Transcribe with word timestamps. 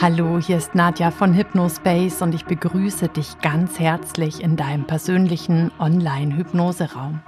Hallo, 0.00 0.38
hier 0.38 0.58
ist 0.58 0.74
Nadja 0.74 1.10
von 1.10 1.34
Hypnospace 1.34 2.20
und 2.20 2.34
ich 2.34 2.44
begrüße 2.44 3.08
dich 3.08 3.38
ganz 3.40 3.78
herzlich 3.78 4.42
in 4.42 4.56
deinem 4.56 4.86
persönlichen 4.86 5.70
Online-Hypnoseraum. 5.78 7.20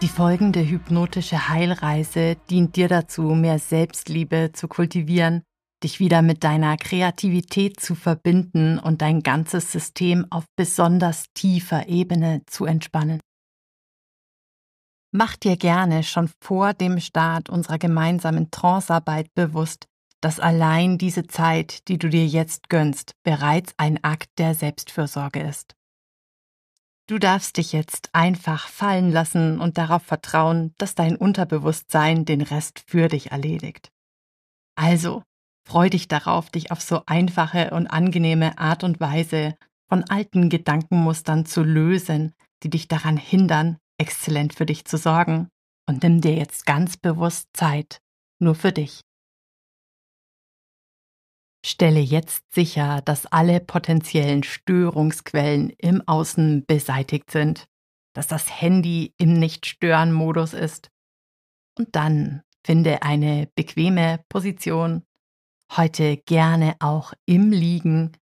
Die 0.00 0.08
folgende 0.08 0.60
hypnotische 0.60 1.48
Heilreise 1.50 2.36
dient 2.48 2.76
dir 2.76 2.88
dazu, 2.88 3.22
mehr 3.22 3.58
Selbstliebe 3.58 4.52
zu 4.52 4.66
kultivieren, 4.66 5.42
dich 5.82 6.00
wieder 6.00 6.22
mit 6.22 6.44
deiner 6.44 6.76
Kreativität 6.76 7.80
zu 7.80 7.94
verbinden 7.94 8.78
und 8.78 9.02
dein 9.02 9.22
ganzes 9.22 9.72
System 9.72 10.26
auf 10.30 10.44
besonders 10.56 11.24
tiefer 11.34 11.88
Ebene 11.88 12.42
zu 12.46 12.64
entspannen. 12.64 13.20
Mach 15.12 15.36
dir 15.36 15.56
gerne 15.56 16.04
schon 16.04 16.30
vor 16.40 16.72
dem 16.72 17.00
Start 17.00 17.48
unserer 17.48 17.78
gemeinsamen 17.78 18.50
Trancearbeit 18.50 19.34
bewusst, 19.34 19.86
dass 20.20 20.38
allein 20.38 20.98
diese 20.98 21.26
Zeit, 21.26 21.88
die 21.88 21.98
du 21.98 22.08
dir 22.08 22.26
jetzt 22.26 22.68
gönnst, 22.68 23.14
bereits 23.24 23.74
ein 23.76 24.04
Akt 24.04 24.28
der 24.38 24.54
Selbstfürsorge 24.54 25.40
ist. 25.40 25.74
Du 27.08 27.18
darfst 27.18 27.56
dich 27.56 27.72
jetzt 27.72 28.10
einfach 28.12 28.68
fallen 28.68 29.10
lassen 29.10 29.60
und 29.60 29.78
darauf 29.78 30.04
vertrauen, 30.04 30.74
dass 30.78 30.94
dein 30.94 31.16
Unterbewusstsein 31.16 32.24
den 32.24 32.40
Rest 32.40 32.84
für 32.86 33.08
dich 33.08 33.32
erledigt. 33.32 33.90
Also, 34.76 35.24
freu 35.70 35.88
dich 35.88 36.08
darauf, 36.08 36.50
dich 36.50 36.72
auf 36.72 36.80
so 36.80 37.02
einfache 37.06 37.70
und 37.70 37.86
angenehme 37.86 38.58
Art 38.58 38.82
und 38.82 38.98
Weise 38.98 39.54
von 39.88 40.02
alten 40.02 40.48
Gedankenmustern 40.48 41.46
zu 41.46 41.62
lösen, 41.62 42.34
die 42.64 42.70
dich 42.70 42.88
daran 42.88 43.16
hindern, 43.16 43.78
exzellent 43.96 44.52
für 44.52 44.66
dich 44.66 44.84
zu 44.84 44.96
sorgen, 44.96 45.48
und 45.88 46.02
nimm 46.02 46.20
dir 46.20 46.34
jetzt 46.34 46.66
ganz 46.66 46.96
bewusst 46.96 47.50
Zeit, 47.52 48.00
nur 48.40 48.56
für 48.56 48.72
dich. 48.72 49.02
Stelle 51.64 52.00
jetzt 52.00 52.52
sicher, 52.52 53.00
dass 53.02 53.26
alle 53.26 53.60
potenziellen 53.60 54.42
Störungsquellen 54.42 55.70
im 55.78 56.02
Außen 56.08 56.64
beseitigt 56.66 57.30
sind, 57.30 57.66
dass 58.12 58.26
das 58.26 58.60
Handy 58.60 59.14
im 59.18 59.34
Nicht-Stören-Modus 59.34 60.52
ist. 60.52 60.90
Und 61.78 61.94
dann 61.94 62.42
finde 62.66 63.02
eine 63.02 63.48
bequeme 63.54 64.24
Position, 64.28 65.04
heute 65.76 66.16
gerne 66.16 66.76
auch 66.80 67.12
im 67.26 67.52
Liegen, 67.52 68.12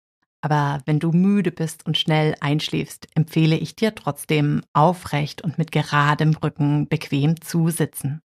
aber 0.41 0.81
wenn 0.87 1.01
du 1.01 1.11
müde 1.13 1.51
bist 1.51 1.87
und 1.87 1.99
schnell 1.99 2.35
einschläfst, 2.41 3.09
empfehle 3.15 3.57
ich 3.57 3.75
dir 3.75 3.95
trotzdem 3.95 4.63
aufrecht 4.73 5.43
und 5.43 5.59
mit 5.59 5.73
geradem 5.73 6.35
Rücken 6.35 6.89
bequem 6.89 7.41
zu 7.41 7.71
sitzen. 7.71 8.21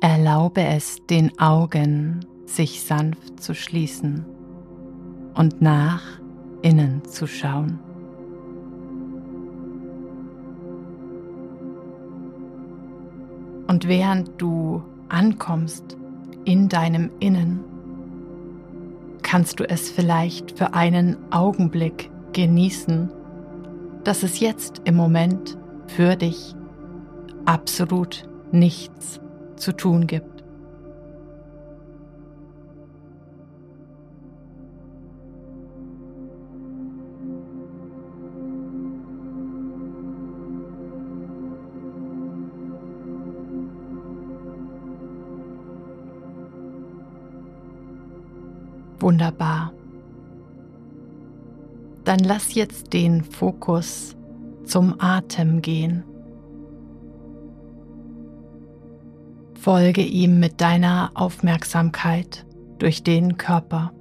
Erlaube 0.00 0.62
es 0.62 0.98
den 1.06 1.38
Augen, 1.38 2.26
sich 2.46 2.82
sanft 2.82 3.42
zu 3.42 3.54
schließen 3.54 4.24
und 5.34 5.62
nach 5.62 6.02
innen 6.62 7.04
zu 7.06 7.26
schauen. 7.26 7.93
Und 13.74 13.88
während 13.88 14.40
du 14.40 14.84
ankommst 15.08 15.96
in 16.44 16.68
deinem 16.68 17.10
Innen, 17.18 17.58
kannst 19.24 19.58
du 19.58 19.68
es 19.68 19.90
vielleicht 19.90 20.56
für 20.56 20.74
einen 20.74 21.16
Augenblick 21.32 22.08
genießen, 22.32 23.10
dass 24.04 24.22
es 24.22 24.38
jetzt 24.38 24.82
im 24.84 24.94
Moment 24.94 25.58
für 25.88 26.14
dich 26.14 26.54
absolut 27.46 28.28
nichts 28.52 29.20
zu 29.56 29.72
tun 29.72 30.06
gibt. 30.06 30.33
Wunderbar. 49.04 49.74
Dann 52.04 52.20
lass 52.20 52.54
jetzt 52.54 52.94
den 52.94 53.22
Fokus 53.22 54.16
zum 54.64 54.94
Atem 54.98 55.60
gehen. 55.60 56.04
Folge 59.60 60.00
ihm 60.00 60.40
mit 60.40 60.62
deiner 60.62 61.10
Aufmerksamkeit 61.12 62.46
durch 62.78 63.02
den 63.02 63.36
Körper, 63.36 63.92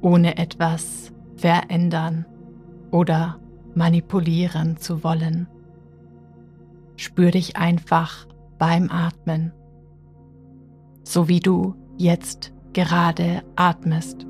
ohne 0.00 0.38
etwas 0.38 1.12
verändern 1.34 2.26
oder 2.92 3.40
manipulieren 3.74 4.76
zu 4.76 5.02
wollen. 5.02 5.48
Spür 6.94 7.32
dich 7.32 7.56
einfach 7.56 8.28
beim 8.56 8.88
Atmen, 8.88 9.52
so 11.02 11.26
wie 11.26 11.40
du 11.40 11.74
jetzt 11.96 12.52
gerade 12.72 13.42
atmest. 13.56 14.26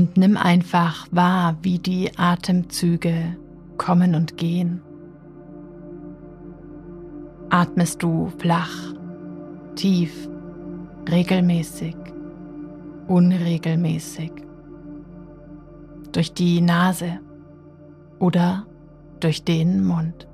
und 0.00 0.16
nimm 0.16 0.38
einfach 0.38 1.06
wahr, 1.10 1.58
wie 1.60 1.78
die 1.78 2.16
Atemzüge 2.16 3.36
kommen 3.76 4.14
und 4.14 4.38
gehen. 4.38 4.80
Atmest 7.50 8.02
du 8.02 8.32
flach, 8.38 8.94
tief, 9.74 10.28
regelmäßig, 11.10 11.96
unregelmäßig, 13.08 14.32
durch 16.12 16.32
die 16.32 16.60
Nase 16.60 17.20
oder 18.18 18.66
durch 19.20 19.44
den 19.44 19.84
Mund. 19.84 20.26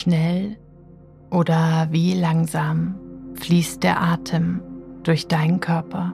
Schnell 0.00 0.56
oder 1.30 1.88
wie 1.90 2.14
langsam 2.14 2.94
fließt 3.34 3.82
der 3.82 4.02
Atem 4.02 4.62
durch 5.02 5.28
deinen 5.28 5.60
Körper? 5.60 6.12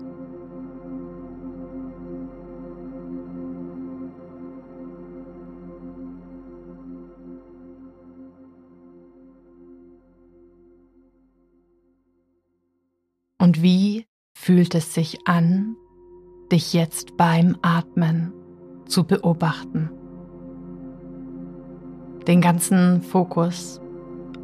Und 13.39 13.63
wie 13.63 14.07
fühlt 14.37 14.75
es 14.75 14.95
sich 14.95 15.19
an, 15.29 15.77
dich 16.51 16.73
jetzt 16.73 17.17
beim 17.17 17.57
Atmen 17.63 18.33
zu 18.89 19.05
beobachten? 19.05 19.91
Den 22.27 22.41
ganzen 22.41 23.03
Fokus 23.03 23.81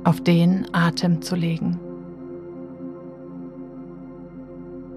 auf 0.05 0.21
den 0.21 0.67
Atem 0.73 1.23
zu 1.23 1.37
legen. 1.37 1.79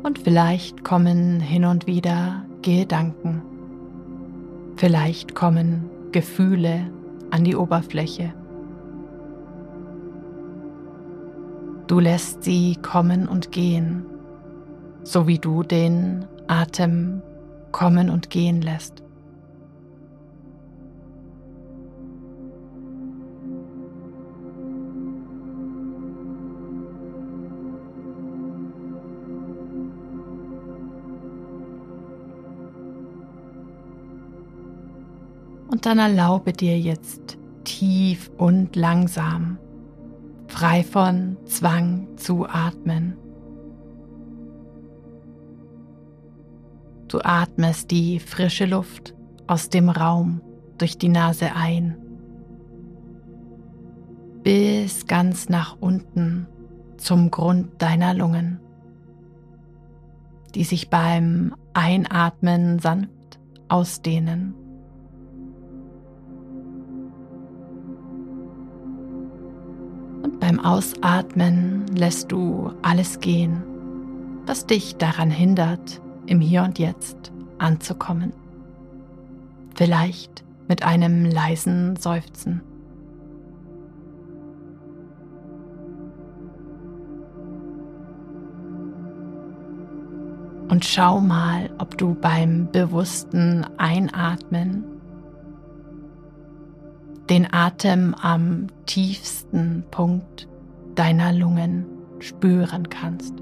Und 0.03 0.19
vielleicht 0.19 0.83
kommen 0.83 1.39
hin 1.39 1.65
und 1.65 1.87
wieder 1.87 2.45
Gedanken, 2.61 3.41
vielleicht 4.75 5.33
kommen 5.33 5.89
Gefühle 6.11 6.91
an 7.31 7.43
die 7.43 7.55
Oberfläche. 7.55 8.33
Du 11.87 11.99
lässt 11.99 12.43
sie 12.43 12.77
kommen 12.81 13.27
und 13.27 13.51
gehen, 13.51 14.05
so 15.03 15.27
wie 15.27 15.37
du 15.37 15.63
den 15.63 16.25
Atem 16.47 17.21
kommen 17.71 18.09
und 18.09 18.29
gehen 18.29 18.61
lässt. 18.61 19.04
Und 35.69 35.85
dann 35.85 35.99
erlaube 35.99 36.53
dir 36.53 36.79
jetzt 36.79 37.37
tief 37.63 38.31
und 38.37 38.75
langsam, 38.75 39.57
frei 40.47 40.83
von 40.83 41.37
Zwang 41.45 42.07
zu 42.17 42.45
atmen. 42.47 43.17
Du 47.07 47.19
atmest 47.23 47.91
die 47.91 48.19
frische 48.19 48.65
Luft 48.65 49.15
aus 49.47 49.69
dem 49.69 49.89
Raum 49.89 50.41
durch 50.77 50.97
die 50.97 51.09
Nase 51.09 51.53
ein, 51.55 51.97
bis 54.43 55.07
ganz 55.07 55.49
nach 55.49 55.77
unten 55.79 56.47
zum 56.97 57.31
Grund 57.31 57.81
deiner 57.81 58.13
Lungen, 58.13 58.59
die 60.53 60.63
sich 60.63 60.89
beim 60.89 61.55
Einatmen 61.73 62.79
sanft 62.79 63.39
ausdehnen. 63.67 64.64
Ausatmen 70.65 71.85
lässt 71.95 72.31
du 72.31 72.71
alles 72.81 73.19
gehen, 73.19 73.61
was 74.47 74.65
dich 74.65 74.95
daran 74.95 75.29
hindert, 75.29 76.01
im 76.25 76.39
Hier 76.39 76.63
und 76.63 76.79
Jetzt 76.79 77.31
anzukommen. 77.59 78.33
Vielleicht 79.75 80.43
mit 80.67 80.81
einem 80.81 81.25
leisen 81.25 81.95
Seufzen. 81.97 82.61
Und 90.67 90.83
schau 90.83 91.21
mal, 91.21 91.69
ob 91.77 91.95
du 91.95 92.15
beim 92.15 92.71
bewussten 92.71 93.67
Einatmen 93.77 94.83
den 97.29 97.53
Atem 97.53 98.15
am 98.15 98.65
tiefsten 98.87 99.83
Punkt 99.91 100.47
deiner 100.95 101.33
Lungen 101.33 101.85
spüren 102.19 102.89
kannst. 102.89 103.33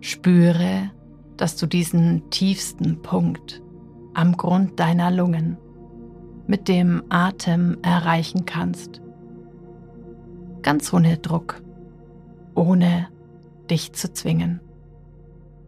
Spüre, 0.00 0.90
dass 1.36 1.56
du 1.56 1.66
diesen 1.66 2.30
tiefsten 2.30 3.02
Punkt 3.02 3.62
am 4.14 4.36
Grund 4.36 4.80
deiner 4.80 5.10
Lungen 5.10 5.58
mit 6.48 6.66
dem 6.66 7.04
Atem 7.10 7.78
erreichen 7.82 8.44
kannst. 8.46 9.00
Ganz 10.62 10.92
ohne 10.92 11.18
Druck, 11.18 11.62
ohne 12.54 13.08
dich 13.70 13.92
zu 13.92 14.12
zwingen. 14.12 14.60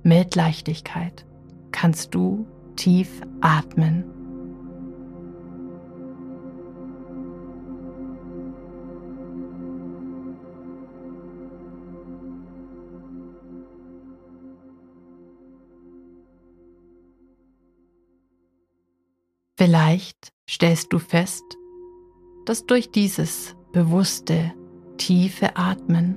Mit 0.02 0.34
Leichtigkeit 0.34 1.26
kannst 1.70 2.14
du 2.14 2.46
tief 2.76 3.20
atmen. 3.40 4.04
Vielleicht 19.60 20.32
stellst 20.48 20.90
du 20.90 20.98
fest, 20.98 21.44
dass 22.46 22.64
durch 22.64 22.90
dieses 22.90 23.54
bewusste, 23.72 24.54
tiefe 24.96 25.54
Atmen 25.54 26.16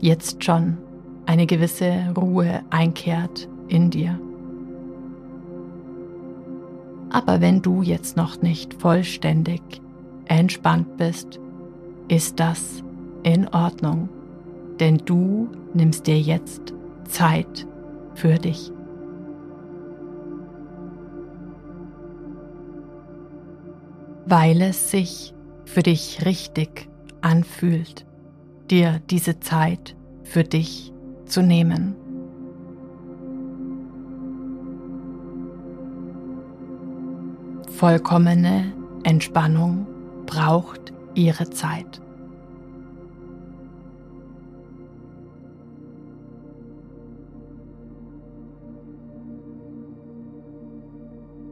jetzt 0.00 0.42
schon 0.42 0.76
eine 1.24 1.46
gewisse 1.46 2.12
Ruhe 2.16 2.64
einkehrt 2.70 3.48
in 3.68 3.90
dir. 3.90 4.18
Aber 7.10 7.40
wenn 7.40 7.62
du 7.62 7.82
jetzt 7.82 8.16
noch 8.16 8.42
nicht 8.42 8.74
vollständig 8.74 9.62
entspannt 10.24 10.96
bist, 10.96 11.38
ist 12.08 12.40
das 12.40 12.82
in 13.22 13.46
Ordnung, 13.46 14.08
denn 14.80 14.98
du 15.04 15.48
nimmst 15.74 16.08
dir 16.08 16.18
jetzt 16.18 16.74
Zeit 17.06 17.68
für 18.16 18.34
dich. 18.34 18.72
Weil 24.28 24.60
es 24.60 24.90
sich 24.90 25.32
für 25.64 25.82
dich 25.82 26.26
richtig 26.26 26.88
anfühlt, 27.22 28.04
dir 28.70 29.00
diese 29.08 29.40
Zeit 29.40 29.96
für 30.22 30.44
dich 30.44 30.92
zu 31.24 31.42
nehmen. 31.42 31.94
Vollkommene 37.70 38.72
Entspannung 39.04 39.86
braucht 40.26 40.92
ihre 41.14 41.48
Zeit. 41.48 42.02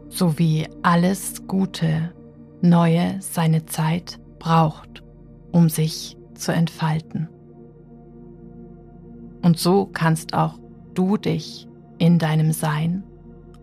So 0.09 0.39
wie 0.39 0.67
alles 0.83 1.47
Gute 1.47 2.13
Neue 2.61 3.17
seine 3.21 3.67
Zeit 3.67 4.19
braucht, 4.39 5.03
um 5.53 5.69
sich 5.69 6.17
zu 6.35 6.53
entfalten. 6.53 7.29
Und 9.43 9.59
so 9.59 9.87
kannst 9.87 10.35
auch 10.35 10.59
du 10.95 11.17
dich 11.17 11.69
in 11.99 12.19
deinem 12.19 12.53
Sein 12.53 13.05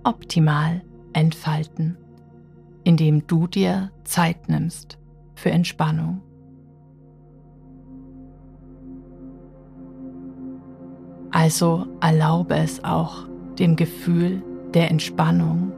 optimal 0.04 0.82
entfalten, 1.14 1.98
indem 2.84 3.26
du 3.28 3.48
dir 3.48 3.92
Zeit 4.04 4.50
nimmst 4.50 4.98
für 5.36 5.52
Entspannung. 5.52 6.22
Also 11.32 11.88
erlaube 12.00 12.56
es 12.56 12.84
auch 12.84 13.28
dem 13.58 13.76
Gefühl 13.76 14.44
der 14.74 14.90
Entspannung 14.92 15.72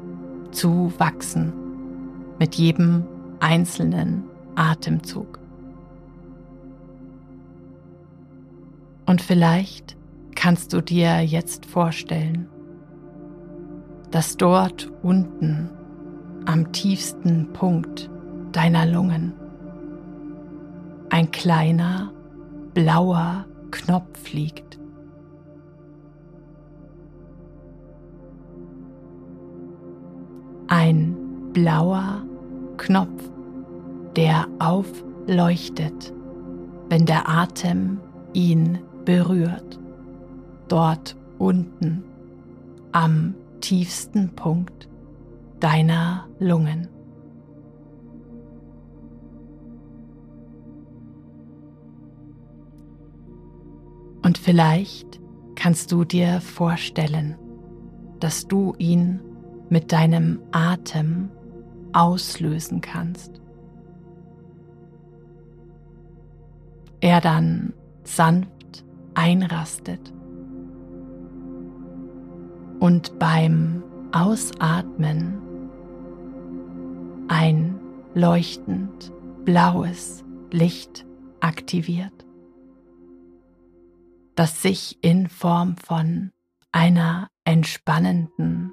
zu 0.51 0.91
wachsen 0.97 1.64
mit 2.39 2.55
jedem 2.55 3.03
einzelnen 3.39 4.23
Atemzug. 4.55 5.39
Und 9.05 9.21
vielleicht 9.21 9.95
kannst 10.35 10.73
du 10.73 10.81
dir 10.81 11.21
jetzt 11.21 11.65
vorstellen, 11.65 12.47
dass 14.11 14.37
dort 14.37 14.91
unten 15.03 15.69
am 16.45 16.71
tiefsten 16.71 17.51
Punkt 17.53 18.09
deiner 18.51 18.85
Lungen 18.85 19.33
ein 21.09 21.31
kleiner 21.31 22.11
blauer 22.73 23.45
Knopf 23.71 24.31
liegt. 24.33 24.74
Blauer 31.55 32.21
Knopf, 32.75 33.31
der 34.17 34.45
aufleuchtet, 34.59 36.13
wenn 36.89 37.05
der 37.05 37.29
Atem 37.29 38.01
ihn 38.33 38.79
berührt, 39.05 39.79
dort 40.67 41.15
unten 41.39 42.03
am 42.91 43.35
tiefsten 43.61 44.35
Punkt 44.35 44.89
deiner 45.61 46.27
Lungen. 46.39 46.89
Und 54.23 54.37
vielleicht 54.37 55.21
kannst 55.55 55.93
du 55.93 56.03
dir 56.03 56.41
vorstellen, 56.41 57.37
dass 58.19 58.45
du 58.45 58.73
ihn 58.77 59.21
mit 59.69 59.93
deinem 59.93 60.41
Atem 60.51 61.29
auslösen 61.95 62.81
kannst. 62.81 63.41
er 67.05 67.21
dann 67.21 67.71
sanft 68.03 68.83
einrastet. 69.13 70.11
Und 72.79 73.19
beim 73.19 73.83
Ausatmen 74.11 75.37
ein 77.27 77.79
leuchtend 78.15 79.13
blaues 79.43 80.23
Licht 80.49 81.05
aktiviert, 81.41 82.25
das 84.33 84.63
sich 84.63 84.97
in 85.01 85.27
Form 85.27 85.75
von 85.77 86.31
einer 86.71 87.27
entspannenden, 87.43 88.71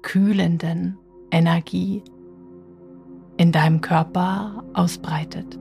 kühlenden 0.00 0.96
Energie 1.30 2.02
in 3.36 3.52
deinem 3.52 3.80
Körper 3.80 4.62
ausbreitet. 4.74 5.58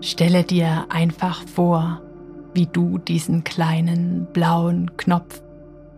Stelle 0.00 0.42
dir 0.42 0.86
einfach 0.88 1.46
vor, 1.46 2.00
wie 2.54 2.66
du 2.66 2.98
diesen 2.98 3.44
kleinen 3.44 4.26
blauen 4.32 4.96
Knopf 4.96 5.42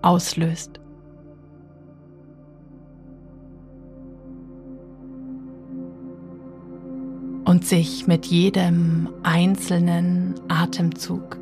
auslöst. 0.03 0.80
Und 7.61 7.67
sich 7.67 8.07
mit 8.07 8.25
jedem 8.25 9.11
einzelnen 9.23 10.35
Atemzug 10.49 11.39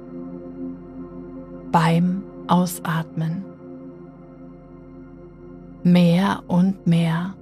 beim 1.71 2.25
Ausatmen 2.49 3.45
mehr 5.85 6.43
und 6.49 6.89
mehr 6.89 7.37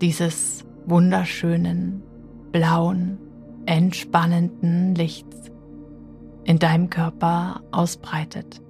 dieses 0.00 0.64
wunderschönen 0.86 2.04
blauen 2.52 3.18
entspannenden 3.66 4.94
Lichts 4.94 5.50
in 6.44 6.60
deinem 6.60 6.88
Körper 6.88 7.62
ausbreitet. 7.72 8.62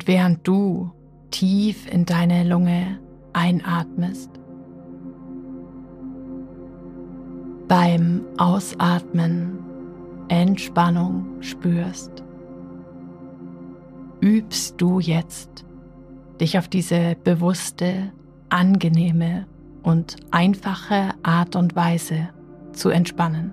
Und 0.00 0.08
während 0.08 0.48
du 0.48 0.92
tief 1.30 1.86
in 1.86 2.06
deine 2.06 2.42
Lunge 2.44 2.98
einatmest, 3.34 4.30
beim 7.68 8.22
Ausatmen 8.38 9.58
Entspannung 10.28 11.42
spürst, 11.42 12.24
übst 14.22 14.80
du 14.80 15.00
jetzt, 15.00 15.66
dich 16.40 16.56
auf 16.56 16.68
diese 16.68 17.14
bewusste, 17.22 18.10
angenehme 18.48 19.46
und 19.82 20.16
einfache 20.30 21.10
Art 21.22 21.56
und 21.56 21.76
Weise 21.76 22.30
zu 22.72 22.88
entspannen. 22.88 23.52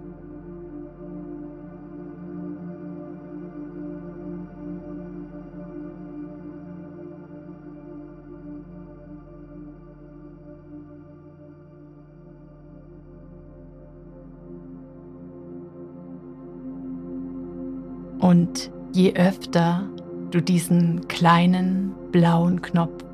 Und 18.27 18.72
je 18.91 19.13
öfter 19.15 19.88
du 20.31 20.41
diesen 20.41 21.07
kleinen 21.07 21.93
blauen 22.12 22.62
Knopf 22.62 23.05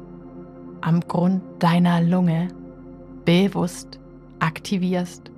am 0.82 1.02
Grund 1.02 1.44
deiner 1.60 2.02
Lunge 2.02 2.48
bewusst 3.24 4.00
aktivierst, 4.40 5.30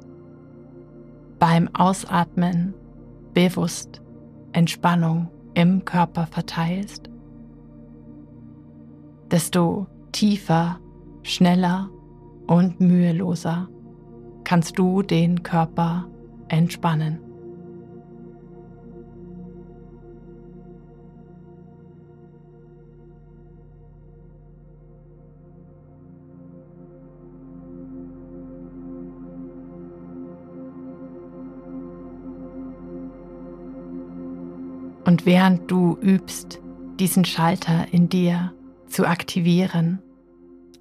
beim 1.39 1.69
Ausatmen 1.73 2.73
bewusst 3.33 4.01
Entspannung 4.53 5.27
im 5.55 5.83
Körper 5.83 6.25
verteilst, 6.25 7.09
desto 9.29 9.87
tiefer, 10.13 10.79
schneller 11.21 11.89
und 12.47 12.79
müheloser 12.79 13.67
kannst 14.45 14.79
du 14.79 15.01
den 15.01 15.43
Körper 15.43 16.07
entspannen. 16.47 17.24
Und 35.15 35.25
während 35.25 35.71
du 35.71 35.97
übst, 36.01 36.59
diesen 36.99 37.23
Schalter 37.23 37.85
in 37.93 38.09
dir 38.09 38.51
zu 38.87 39.07
aktivieren, 39.07 39.99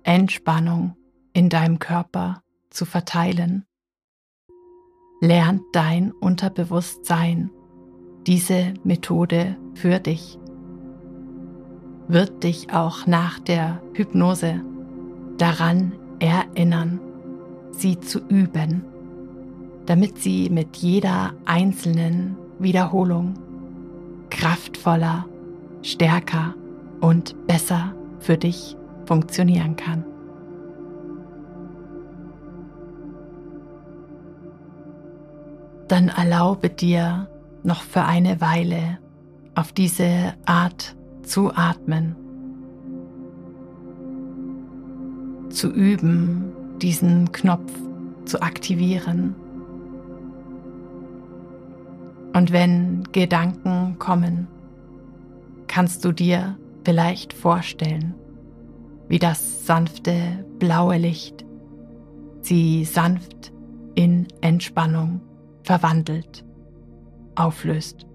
Entspannung 0.03 0.97
in 1.33 1.49
deinem 1.49 1.79
Körper 1.79 2.43
zu 2.69 2.85
verteilen, 2.85 3.65
lernt 5.21 5.63
dein 5.73 6.11
Unterbewusstsein 6.11 7.53
diese 8.27 8.75
Methode 8.83 9.57
für 9.75 10.01
dich, 10.01 10.37
wird 12.09 12.43
dich 12.43 12.73
auch 12.73 13.07
nach 13.07 13.39
der 13.39 13.81
Hypnose 13.93 14.65
daran 15.39 15.93
erinnern, 16.19 16.99
sie 17.71 18.01
zu 18.01 18.19
üben, 18.27 18.85
damit 19.87 20.19
sie 20.19 20.51
mit 20.51 20.75
jeder 20.79 21.35
einzelnen 21.45 22.37
Wiederholung 22.59 23.35
kraftvoller, 24.35 25.27
stärker 25.83 26.55
und 27.01 27.37
besser 27.47 27.95
für 28.19 28.37
dich 28.37 28.77
funktionieren 29.07 29.77
kann. 29.77 30.05
Dann 35.89 36.09
erlaube 36.09 36.69
dir 36.69 37.29
noch 37.63 37.83
für 37.83 38.03
eine 38.03 38.41
Weile 38.41 38.99
auf 39.55 39.73
diese 39.73 40.35
Art 40.47 40.97
zu 41.23 41.53
atmen, 41.55 42.17
zu 45.51 45.71
üben, 45.71 46.53
diesen 46.83 47.31
Knopf 47.31 47.73
zu 48.25 48.43
aktivieren 48.43 49.37
und 52.35 52.51
wenn 52.51 53.05
Gedanken 53.13 53.84
kommen, 53.99 54.49
kannst 55.67 56.05
du 56.05 56.13
dir 56.13 56.59
vielleicht 56.85 57.33
vorstellen, 57.33 58.15
wie 59.09 59.19
das 59.19 59.67
sanfte 59.67 60.45
blaue 60.59 60.97
Licht 60.97 61.45
sie 62.45 62.85
sanft 62.85 63.53
in 63.95 64.29
Entspannung 64.41 65.21
verwandelt, 65.63 66.45
auflöst. 67.35 68.07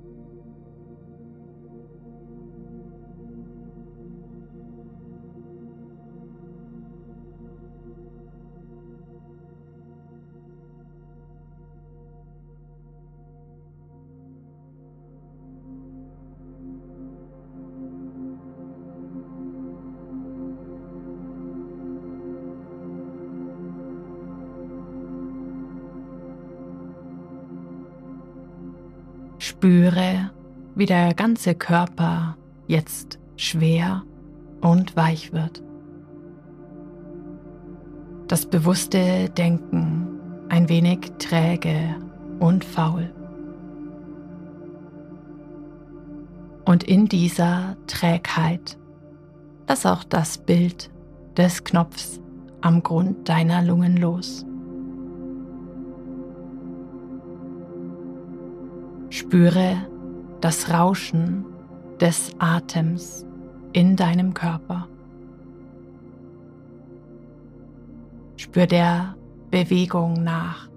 Spüre, 29.60 30.32
wie 30.75 30.86
der 30.86 31.13
ganze 31.13 31.54
Körper 31.54 32.38
jetzt 32.68 33.20
schwer 33.36 34.04
und 34.62 34.96
weich 34.96 35.34
wird. 35.34 35.62
Das 38.30 38.46
bewusste 38.46 39.28
Denken 39.28 40.08
ein 40.48 40.70
wenig 40.70 41.12
träge 41.20 41.98
und 42.39 42.63
faul. 42.63 43.13
Und 46.63 46.86
in 46.86 47.08
dieser 47.08 47.75
Trägheit 47.86 48.78
lass 49.68 49.86
auch 49.86 50.06
das 50.06 50.38
Bild 50.38 50.89
des 51.36 51.66
Knopfs 51.66 52.22
am 52.62 52.82
Grund 52.82 53.28
deiner 53.28 53.62
Lungen 53.62 53.98
los. 53.98 54.46
Spüre 59.29 59.77
das 60.41 60.74
Rauschen 60.74 61.45
des 62.01 62.31
Atems 62.39 63.27
in 63.74 63.95
deinem 63.95 64.33
Körper. 64.33 64.88
Spür 68.38 68.65
der 68.65 69.15
Bewegung 69.51 70.24
nach. 70.24 70.67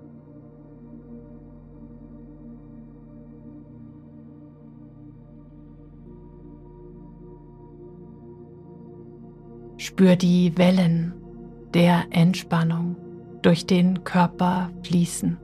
Spür 9.78 10.16
die 10.16 10.58
Wellen 10.58 11.14
der 11.72 12.04
Entspannung 12.10 12.96
durch 13.40 13.64
den 13.64 14.04
Körper 14.04 14.70
fließen. 14.82 15.38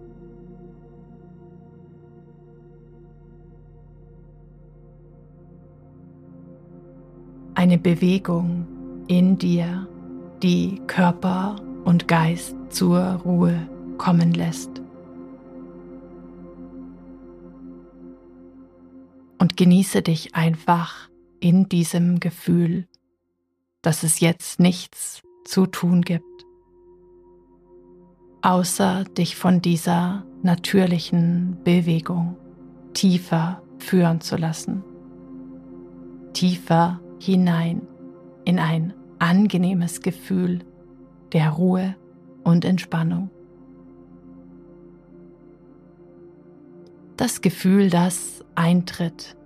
Eine 7.59 7.77
Bewegung 7.77 8.67
in 9.09 9.37
dir, 9.37 9.89
die 10.43 10.81
Körper 10.87 11.57
und 11.85 12.07
Geist 12.07 12.55
zur 12.71 13.01
Ruhe 13.01 13.69
kommen 13.99 14.33
lässt. 14.33 14.71
Und 19.39 19.57
genieße 19.57 20.03
dich 20.03 20.37
einfach 20.37 21.09
in 21.41 21.69
diesem 21.69 22.21
Gefühl 22.21 22.87
dass 23.83 24.03
es 24.03 24.21
jetzt 24.21 24.61
nichts 24.61 25.23
zu 25.45 25.67
tun 25.67 26.03
gibt, 26.03 26.25
außer 28.43 29.05
dich 29.05 29.37
von 29.37 29.63
dieser 29.63 30.27
natürlichen 30.43 31.59
Bewegung 31.65 32.37
tiefer 32.93 33.63
führen 33.79 34.21
zu 34.21 34.37
lassen, 34.37 34.85
tiefer 36.33 37.01
hinein 37.19 37.83
in 38.45 38.59
ein 38.59 38.95
angenehmes 39.19 40.01
Gefühl 40.01 40.61
der 41.33 41.51
Ruhe 41.51 41.97
und 42.45 42.65
Entspannung. 42.65 43.31
Das 47.17 47.41
Gefühl, 47.41 47.91
das 47.91 48.45
eintritt, 48.55 49.37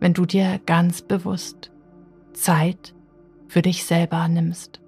wenn 0.00 0.14
du 0.14 0.24
dir 0.24 0.60
ganz 0.64 1.02
bewusst 1.02 1.70
Zeit 2.32 2.94
für 3.48 3.62
dich 3.62 3.84
selber 3.84 4.26
nimmst. 4.28 4.80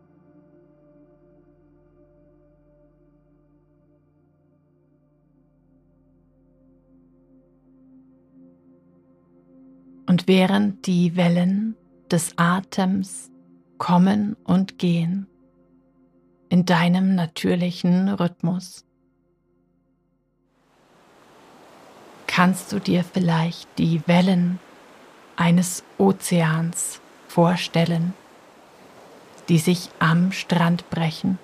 Und 10.06 10.28
während 10.28 10.86
die 10.86 11.16
Wellen 11.16 11.74
des 12.12 12.34
Atems 12.36 13.30
kommen 13.78 14.36
und 14.44 14.78
gehen 14.78 15.26
in 16.50 16.66
deinem 16.66 17.14
natürlichen 17.14 18.10
Rhythmus, 18.10 18.84
kannst 22.26 22.72
du 22.72 22.78
dir 22.78 23.04
vielleicht 23.04 23.68
die 23.78 24.02
Wellen 24.06 24.58
eines 25.36 25.82
Ozeans 25.96 27.00
vorstellen, 27.28 28.12
die 29.48 29.58
sich 29.58 29.88
am 29.98 30.32
Strand 30.32 30.88
brechen, 30.90 31.38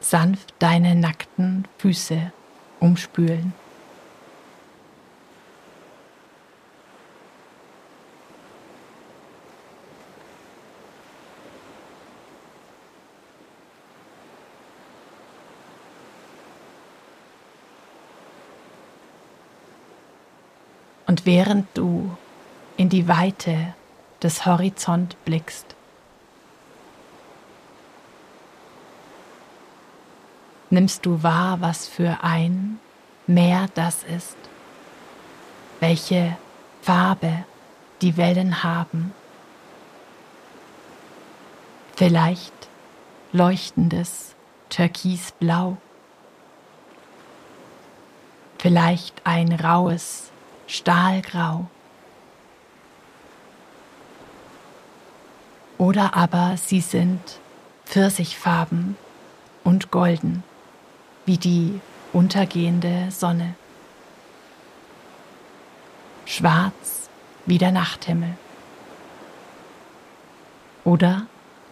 sanft 0.00 0.54
deine 0.58 0.94
nackten 0.94 1.68
Füße 1.78 2.32
umspülen. 2.80 3.52
Und 21.14 21.26
während 21.26 21.68
du 21.78 22.10
in 22.76 22.88
die 22.88 23.06
Weite 23.06 23.72
des 24.20 24.46
Horizont 24.46 25.16
blickst, 25.24 25.76
nimmst 30.70 31.06
du 31.06 31.22
wahr, 31.22 31.60
was 31.60 31.86
für 31.86 32.24
ein 32.24 32.80
Meer 33.28 33.68
das 33.74 34.02
ist, 34.02 34.36
welche 35.78 36.36
Farbe 36.82 37.44
die 38.02 38.16
Wellen 38.16 38.64
haben. 38.64 39.14
Vielleicht 41.94 42.68
leuchtendes 43.30 44.34
Türkisblau, 44.68 45.76
vielleicht 48.58 49.24
ein 49.24 49.52
raues 49.52 50.32
Stahlgrau. 50.66 51.66
Oder 55.78 56.14
aber 56.14 56.56
sie 56.56 56.80
sind 56.80 57.20
Pfirsichfarben 57.84 58.96
und 59.62 59.90
golden 59.90 60.42
wie 61.26 61.38
die 61.38 61.80
untergehende 62.12 63.10
Sonne. 63.10 63.54
Schwarz 66.26 67.08
wie 67.46 67.58
der 67.58 67.72
Nachthimmel. 67.72 68.36
Oder 70.84 71.26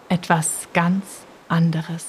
etwas 0.09 0.69
ganz 0.73 1.05
anderes. 1.49 2.07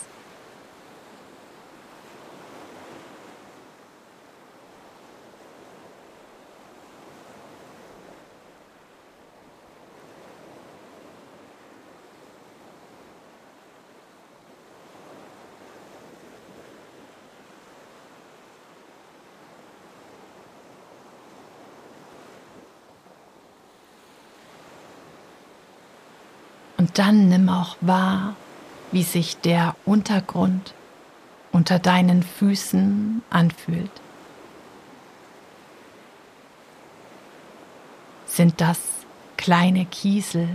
Dann 26.93 27.29
nimm 27.29 27.49
auch 27.49 27.75
wahr, 27.81 28.35
wie 28.91 29.03
sich 29.03 29.37
der 29.37 29.75
Untergrund 29.85 30.75
unter 31.51 31.79
deinen 31.79 32.21
Füßen 32.21 33.23
anfühlt. 33.31 33.91
Sind 38.27 38.61
das 38.61 38.79
kleine 39.37 39.85
Kiesel 39.85 40.47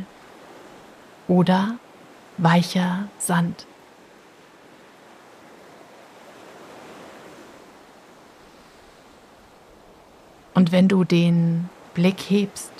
oder 1.26 1.76
weicher 2.36 3.08
Sand? 3.18 3.66
Und 10.54 10.72
wenn 10.72 10.88
du 10.88 11.04
den 11.04 11.68
Blick 11.94 12.20
hebst 12.28 12.72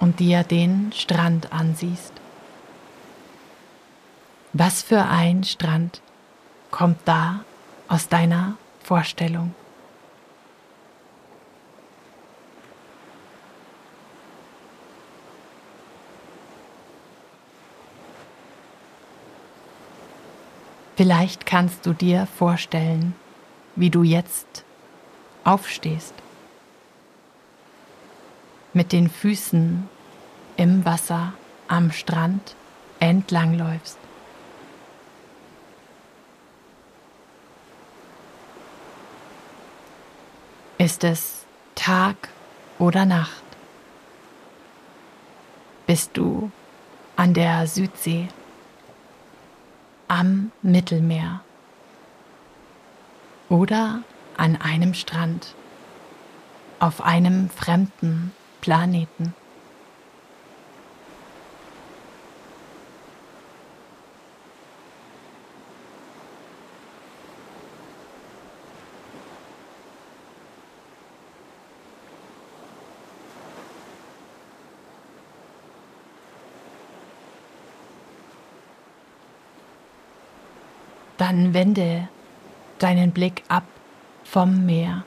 und 0.00 0.20
dir 0.20 0.42
den 0.42 0.92
Strand 0.94 1.52
ansiehst, 1.52 2.19
was 4.52 4.82
für 4.82 5.02
ein 5.04 5.44
Strand 5.44 6.02
kommt 6.70 6.98
da 7.04 7.40
aus 7.88 8.08
deiner 8.08 8.56
Vorstellung? 8.82 9.54
Vielleicht 20.96 21.46
kannst 21.46 21.86
du 21.86 21.94
dir 21.94 22.26
vorstellen, 22.26 23.14
wie 23.74 23.88
du 23.88 24.02
jetzt 24.02 24.64
aufstehst, 25.44 26.12
mit 28.74 28.92
den 28.92 29.08
Füßen 29.08 29.88
im 30.58 30.84
Wasser 30.84 31.32
am 31.68 31.90
Strand 31.90 32.54
entlangläufst. 32.98 33.99
Ist 40.80 41.04
es 41.04 41.44
Tag 41.74 42.30
oder 42.78 43.04
Nacht? 43.04 43.42
Bist 45.86 46.16
du 46.16 46.50
an 47.16 47.34
der 47.34 47.66
Südsee, 47.66 48.28
am 50.08 50.52
Mittelmeer 50.62 51.42
oder 53.50 54.02
an 54.38 54.56
einem 54.56 54.94
Strand, 54.94 55.54
auf 56.78 57.02
einem 57.02 57.50
fremden 57.50 58.32
Planeten? 58.62 59.34
Dann 81.30 81.54
wende 81.54 82.08
deinen 82.80 83.12
Blick 83.12 83.44
ab 83.46 83.62
vom 84.24 84.66
Meer. 84.66 85.04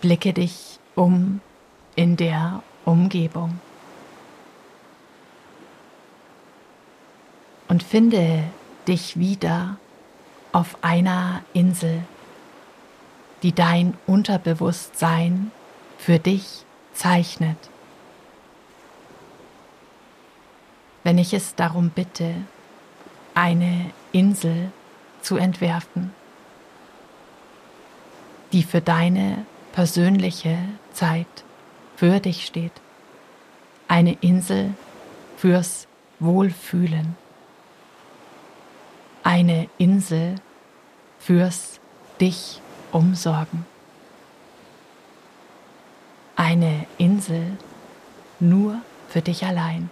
Blicke 0.00 0.32
dich 0.32 0.80
um 0.96 1.40
in 1.94 2.16
der 2.16 2.64
Umgebung 2.84 3.60
und 7.68 7.84
finde 7.84 8.42
dich 8.88 9.16
wieder 9.16 9.76
auf 10.50 10.76
einer 10.82 11.42
Insel, 11.52 12.02
die 13.44 13.52
dein 13.52 13.96
Unterbewusstsein 14.08 15.52
für 15.96 16.18
dich 16.18 16.64
zeichnet. 16.92 17.70
Wenn 21.04 21.18
ich 21.18 21.32
es 21.32 21.54
darum 21.54 21.90
bitte, 21.90 22.34
eine 23.36 23.90
Insel 24.12 24.72
zu 25.20 25.36
entwerfen, 25.36 26.10
die 28.52 28.62
für 28.62 28.80
deine 28.80 29.44
persönliche 29.72 30.56
Zeit 30.92 31.26
für 31.96 32.18
dich 32.18 32.46
steht. 32.46 32.72
Eine 33.88 34.14
Insel 34.22 34.72
fürs 35.36 35.86
Wohlfühlen. 36.18 37.14
Eine 39.22 39.68
Insel 39.76 40.36
fürs 41.18 41.78
dich 42.20 42.62
umsorgen. 42.90 43.66
Eine 46.36 46.86
Insel 46.96 47.58
nur 48.40 48.80
für 49.10 49.20
dich 49.20 49.44
allein. 49.44 49.90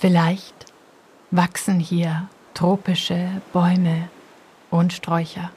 Vielleicht 0.00 0.54
wachsen 1.30 1.78
hier 1.78 2.30
tropische 2.54 3.42
Bäume 3.52 4.08
und 4.70 4.94
Sträucher. 4.94 5.50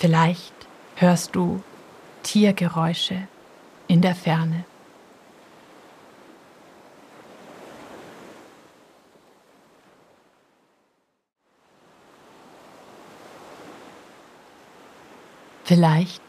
Vielleicht 0.00 0.52
hörst 0.96 1.36
du 1.36 1.62
Tiergeräusche 2.24 3.28
in 3.86 4.00
der 4.00 4.16
Ferne. 4.16 4.64
Vielleicht 15.62 16.22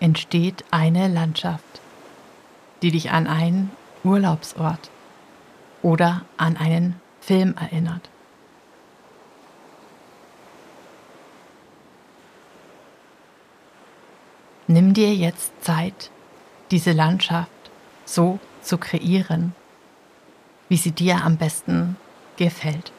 entsteht 0.00 0.64
eine 0.72 1.06
Landschaft 1.06 1.80
die 2.82 2.90
dich 2.90 3.10
an 3.10 3.26
einen 3.26 3.70
Urlaubsort 4.04 4.90
oder 5.82 6.22
an 6.36 6.56
einen 6.56 7.00
Film 7.20 7.54
erinnert. 7.56 8.08
Nimm 14.66 14.94
dir 14.94 15.14
jetzt 15.14 15.52
Zeit, 15.64 16.10
diese 16.70 16.92
Landschaft 16.92 17.50
so 18.04 18.38
zu 18.62 18.78
kreieren, 18.78 19.54
wie 20.68 20.76
sie 20.76 20.92
dir 20.92 21.24
am 21.24 21.36
besten 21.36 21.96
gefällt. 22.36 22.92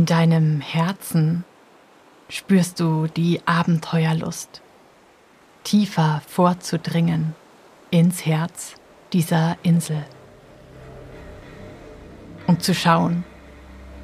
In 0.00 0.06
deinem 0.06 0.62
Herzen 0.62 1.44
spürst 2.30 2.80
du 2.80 3.06
die 3.06 3.42
Abenteuerlust, 3.44 4.62
tiefer 5.62 6.22
vorzudringen 6.26 7.34
ins 7.90 8.24
Herz 8.24 8.76
dieser 9.12 9.58
Insel 9.62 10.02
und 12.46 12.62
zu 12.62 12.74
schauen, 12.74 13.24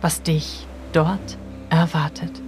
was 0.02 0.22
dich 0.22 0.66
dort 0.92 1.38
erwartet. 1.70 2.42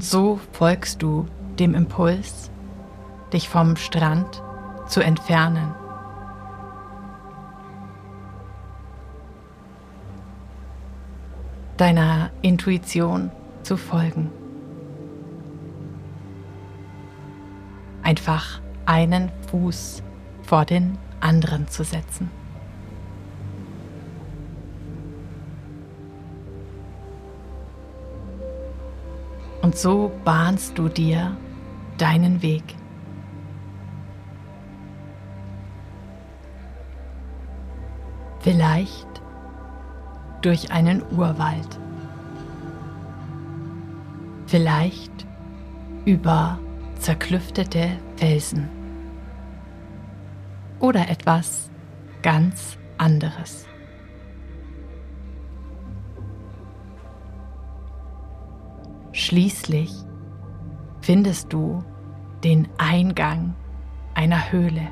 Und 0.00 0.06
so 0.06 0.40
folgst 0.52 1.02
du 1.02 1.26
dem 1.58 1.74
Impuls, 1.74 2.50
dich 3.34 3.50
vom 3.50 3.76
Strand 3.76 4.42
zu 4.88 5.02
entfernen. 5.02 5.74
Deiner 11.76 12.30
Intuition 12.40 13.30
zu 13.62 13.76
folgen. 13.76 14.30
Einfach 18.02 18.62
einen 18.86 19.30
Fuß 19.50 20.02
vor 20.44 20.64
den 20.64 20.96
anderen 21.20 21.68
zu 21.68 21.84
setzen. 21.84 22.39
Und 29.70 29.78
so 29.78 30.10
bahnst 30.24 30.76
du 30.76 30.88
dir 30.88 31.36
deinen 31.96 32.42
Weg. 32.42 32.64
Vielleicht 38.40 39.06
durch 40.42 40.72
einen 40.72 41.04
Urwald. 41.12 41.78
Vielleicht 44.48 45.24
über 46.04 46.58
zerklüftete 46.98 47.90
Felsen. 48.16 48.68
Oder 50.80 51.08
etwas 51.08 51.70
ganz 52.22 52.76
anderes. 52.98 53.69
Schließlich 59.30 59.92
findest 61.02 61.52
du 61.52 61.84
den 62.42 62.66
Eingang 62.78 63.54
einer 64.14 64.50
Höhle. 64.50 64.88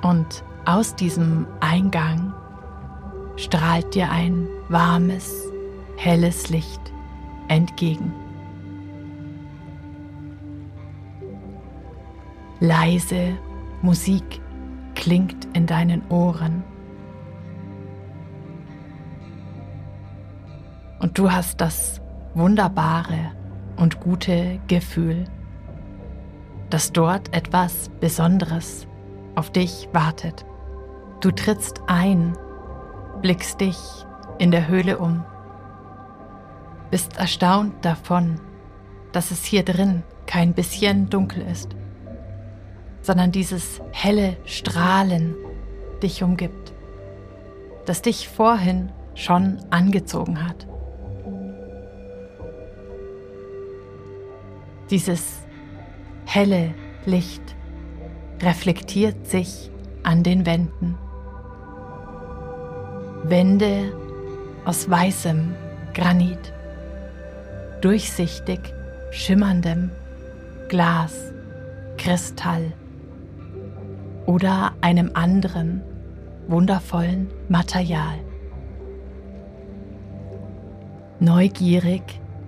Und 0.00 0.44
aus 0.66 0.94
diesem 0.94 1.48
Eingang 1.58 2.32
strahlt 3.34 3.92
dir 3.96 4.08
ein 4.08 4.46
warmes, 4.68 5.34
helles 5.96 6.48
Licht 6.48 6.92
entgegen. 7.48 8.12
Leise 12.60 13.36
Musik 13.82 14.40
klingt 14.94 15.48
in 15.54 15.66
deinen 15.66 16.06
Ohren. 16.08 16.62
Und 21.08 21.16
du 21.16 21.32
hast 21.32 21.62
das 21.62 22.02
wunderbare 22.34 23.32
und 23.78 23.98
gute 23.98 24.60
Gefühl, 24.68 25.24
dass 26.68 26.92
dort 26.92 27.34
etwas 27.34 27.88
Besonderes 27.98 28.86
auf 29.34 29.50
dich 29.50 29.88
wartet. 29.94 30.44
Du 31.22 31.30
trittst 31.30 31.80
ein, 31.86 32.36
blickst 33.22 33.58
dich 33.62 33.78
in 34.36 34.50
der 34.50 34.68
Höhle 34.68 34.98
um, 34.98 35.24
bist 36.90 37.16
erstaunt 37.16 37.72
davon, 37.86 38.38
dass 39.12 39.30
es 39.30 39.46
hier 39.46 39.62
drin 39.62 40.02
kein 40.26 40.52
bisschen 40.52 41.08
dunkel 41.08 41.42
ist, 41.50 41.74
sondern 43.00 43.32
dieses 43.32 43.80
helle 43.92 44.36
Strahlen 44.44 45.34
dich 46.02 46.22
umgibt, 46.22 46.74
das 47.86 48.02
dich 48.02 48.28
vorhin 48.28 48.92
schon 49.14 49.56
angezogen 49.70 50.46
hat. 50.46 50.67
Dieses 54.90 55.42
helle 56.24 56.72
Licht 57.04 57.42
reflektiert 58.40 59.26
sich 59.26 59.70
an 60.02 60.22
den 60.22 60.46
Wänden. 60.46 60.96
Wände 63.24 63.92
aus 64.64 64.88
weißem 64.88 65.54
Granit, 65.92 66.54
durchsichtig 67.82 68.60
schimmerndem 69.10 69.90
Glas, 70.68 71.34
Kristall 71.98 72.72
oder 74.24 74.72
einem 74.80 75.10
anderen 75.12 75.82
wundervollen 76.46 77.28
Material. 77.48 78.20
Neugierig 81.20 82.02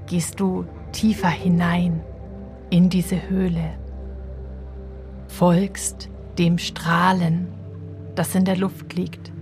gehst 0.07 0.41
du 0.41 0.65
tiefer 0.93 1.29
hinein 1.29 2.03
in 2.71 2.89
diese 2.89 3.29
Höhle, 3.29 3.75
folgst 5.27 6.09
dem 6.39 6.57
Strahlen, 6.59 7.49
das 8.15 8.35
in 8.35 8.45
der 8.45 8.57
Luft 8.57 8.95
liegt 8.95 9.33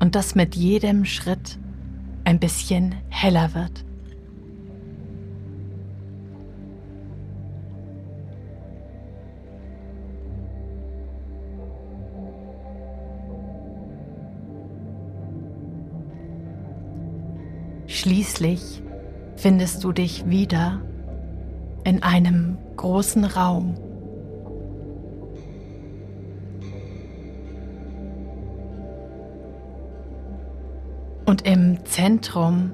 und 0.00 0.14
das 0.14 0.34
mit 0.34 0.54
jedem 0.54 1.04
Schritt 1.04 1.58
ein 2.24 2.38
bisschen 2.38 2.94
heller 3.08 3.54
wird. 3.54 3.84
Schließlich 17.86 18.82
findest 19.36 19.84
du 19.84 19.92
dich 19.92 20.28
wieder 20.28 20.82
in 21.84 22.02
einem 22.02 22.58
großen 22.76 23.24
Raum. 23.24 23.74
Und 31.26 31.46
im 31.46 31.84
Zentrum 31.84 32.72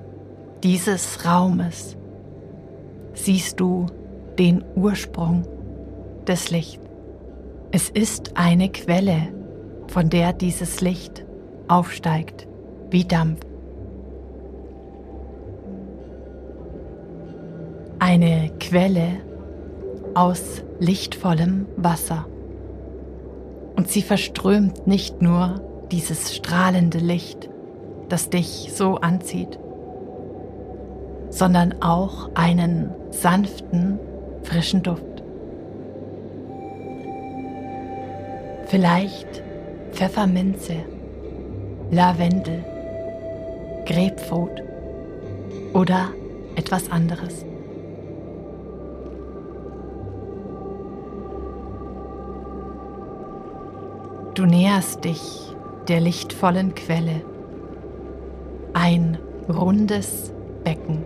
dieses 0.62 1.24
Raumes 1.24 1.96
siehst 3.14 3.60
du 3.60 3.86
den 4.38 4.64
Ursprung 4.74 5.44
des 6.26 6.50
Lichts. 6.50 6.84
Es 7.72 7.88
ist 7.88 8.36
eine 8.36 8.68
Quelle, 8.70 9.28
von 9.86 10.10
der 10.10 10.32
dieses 10.32 10.80
Licht 10.80 11.24
aufsteigt 11.68 12.48
wie 12.90 13.04
Dampf. 13.04 13.49
Eine 18.12 18.50
Quelle 18.58 19.20
aus 20.14 20.64
lichtvollem 20.80 21.66
Wasser. 21.76 22.26
Und 23.76 23.88
sie 23.88 24.02
verströmt 24.02 24.88
nicht 24.88 25.22
nur 25.22 25.60
dieses 25.92 26.34
strahlende 26.34 26.98
Licht, 26.98 27.48
das 28.08 28.28
dich 28.28 28.72
so 28.74 28.96
anzieht, 28.96 29.60
sondern 31.28 31.82
auch 31.82 32.30
einen 32.34 32.90
sanften, 33.10 34.00
frischen 34.42 34.82
Duft. 34.82 35.22
Vielleicht 38.66 39.40
Pfefferminze, 39.92 40.74
Lavendel, 41.92 42.64
Grapefruit 43.86 44.64
oder 45.74 46.08
etwas 46.56 46.90
anderes. 46.90 47.44
Du 54.34 54.46
näherst 54.46 55.04
dich 55.04 55.20
der 55.88 56.00
lichtvollen 56.00 56.74
Quelle 56.74 57.22
ein 58.72 59.18
rundes 59.48 60.32
Becken. 60.62 61.04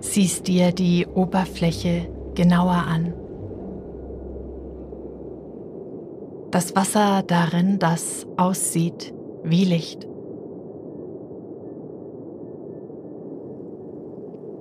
Siehst 0.00 0.46
dir 0.48 0.72
die 0.72 1.06
Oberfläche 1.06 2.08
genauer 2.34 2.84
an. 2.88 3.14
Das 6.50 6.74
Wasser 6.74 7.22
darin, 7.26 7.78
das 7.78 8.26
aussieht 8.36 9.14
wie 9.44 9.64
Licht. 9.64 10.06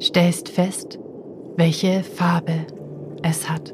Stellst 0.02 0.50
fest, 0.50 1.00
welche 1.58 2.04
Farbe 2.04 2.68
es 3.24 3.50
hat. 3.50 3.74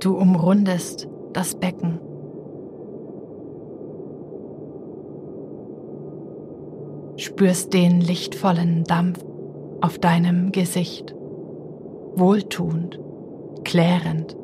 Du 0.00 0.18
umrundest 0.18 1.08
das 1.32 1.54
Becken. 1.54 1.98
Spürst 7.16 7.72
den 7.72 8.02
lichtvollen 8.02 8.84
Dampf 8.84 9.24
auf 9.80 9.98
deinem 9.98 10.52
Gesicht, 10.52 11.14
wohltuend, 12.16 13.00
klärend. 13.64 14.36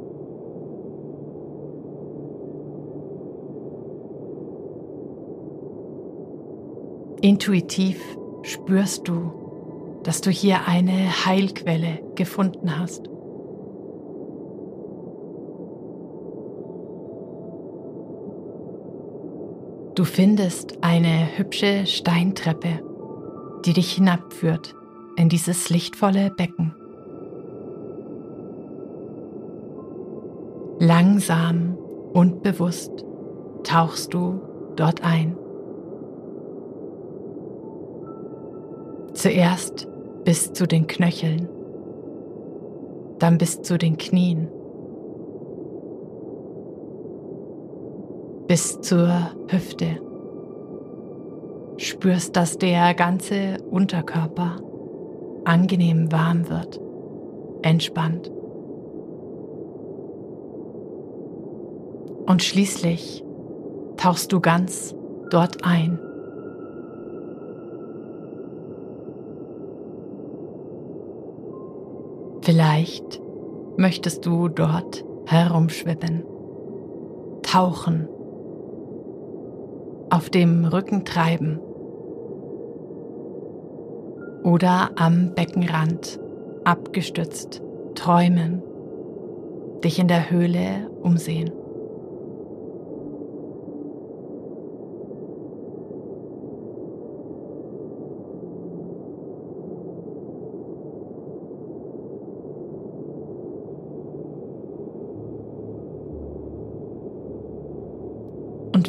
Intuitiv 7.23 8.01
spürst 8.43 9.07
du, 9.07 10.01
dass 10.05 10.23
du 10.23 10.31
hier 10.31 10.67
eine 10.67 11.27
Heilquelle 11.27 12.01
gefunden 12.15 12.79
hast. 12.79 13.11
Du 19.95 20.05
findest 20.05 20.83
eine 20.83 21.37
hübsche 21.37 21.85
Steintreppe, 21.85 22.81
die 23.67 23.75
dich 23.75 23.93
hinabführt 23.93 24.75
in 25.17 25.29
dieses 25.29 25.69
lichtvolle 25.69 26.31
Becken. 26.31 26.75
Langsam 30.79 31.77
und 32.15 32.43
bewusst 32.43 33.05
tauchst 33.63 34.15
du 34.15 34.41
dort 34.77 35.05
ein. 35.05 35.37
Zuerst 39.21 39.87
bis 40.25 40.53
zu 40.53 40.67
den 40.67 40.87
Knöcheln, 40.87 41.49
dann 43.19 43.39
bis 43.39 43.61
zu 43.63 43.77
den 43.77 43.97
Knien. 43.97 44.49
bis 48.51 48.81
zur 48.81 49.31
Hüfte. 49.47 50.01
Spürst, 51.77 52.35
dass 52.35 52.59
der 52.59 52.95
ganze 52.95 53.63
Unterkörper 53.71 54.57
angenehm 55.45 56.11
warm 56.11 56.51
wird, 56.51 56.81
entspannt. 57.63 58.29
Und 62.27 62.43
schließlich 62.43 63.23
tauchst 63.97 64.33
du 64.33 64.41
ganz 64.41 64.97
dort 65.31 65.65
ein, 65.65 66.01
Vielleicht 72.43 73.21
möchtest 73.77 74.25
du 74.25 74.49
dort 74.49 75.05
herumschwimmen, 75.27 76.25
tauchen, 77.43 78.09
auf 80.11 80.31
dem 80.31 80.65
Rücken 80.65 81.05
treiben 81.05 81.61
oder 84.43 84.91
am 84.97 85.35
Beckenrand 85.35 86.19
abgestützt 86.65 87.63
träumen, 87.95 88.63
dich 89.85 89.99
in 89.99 90.09
der 90.09 90.31
Höhle 90.31 90.91
umsehen. 91.03 91.53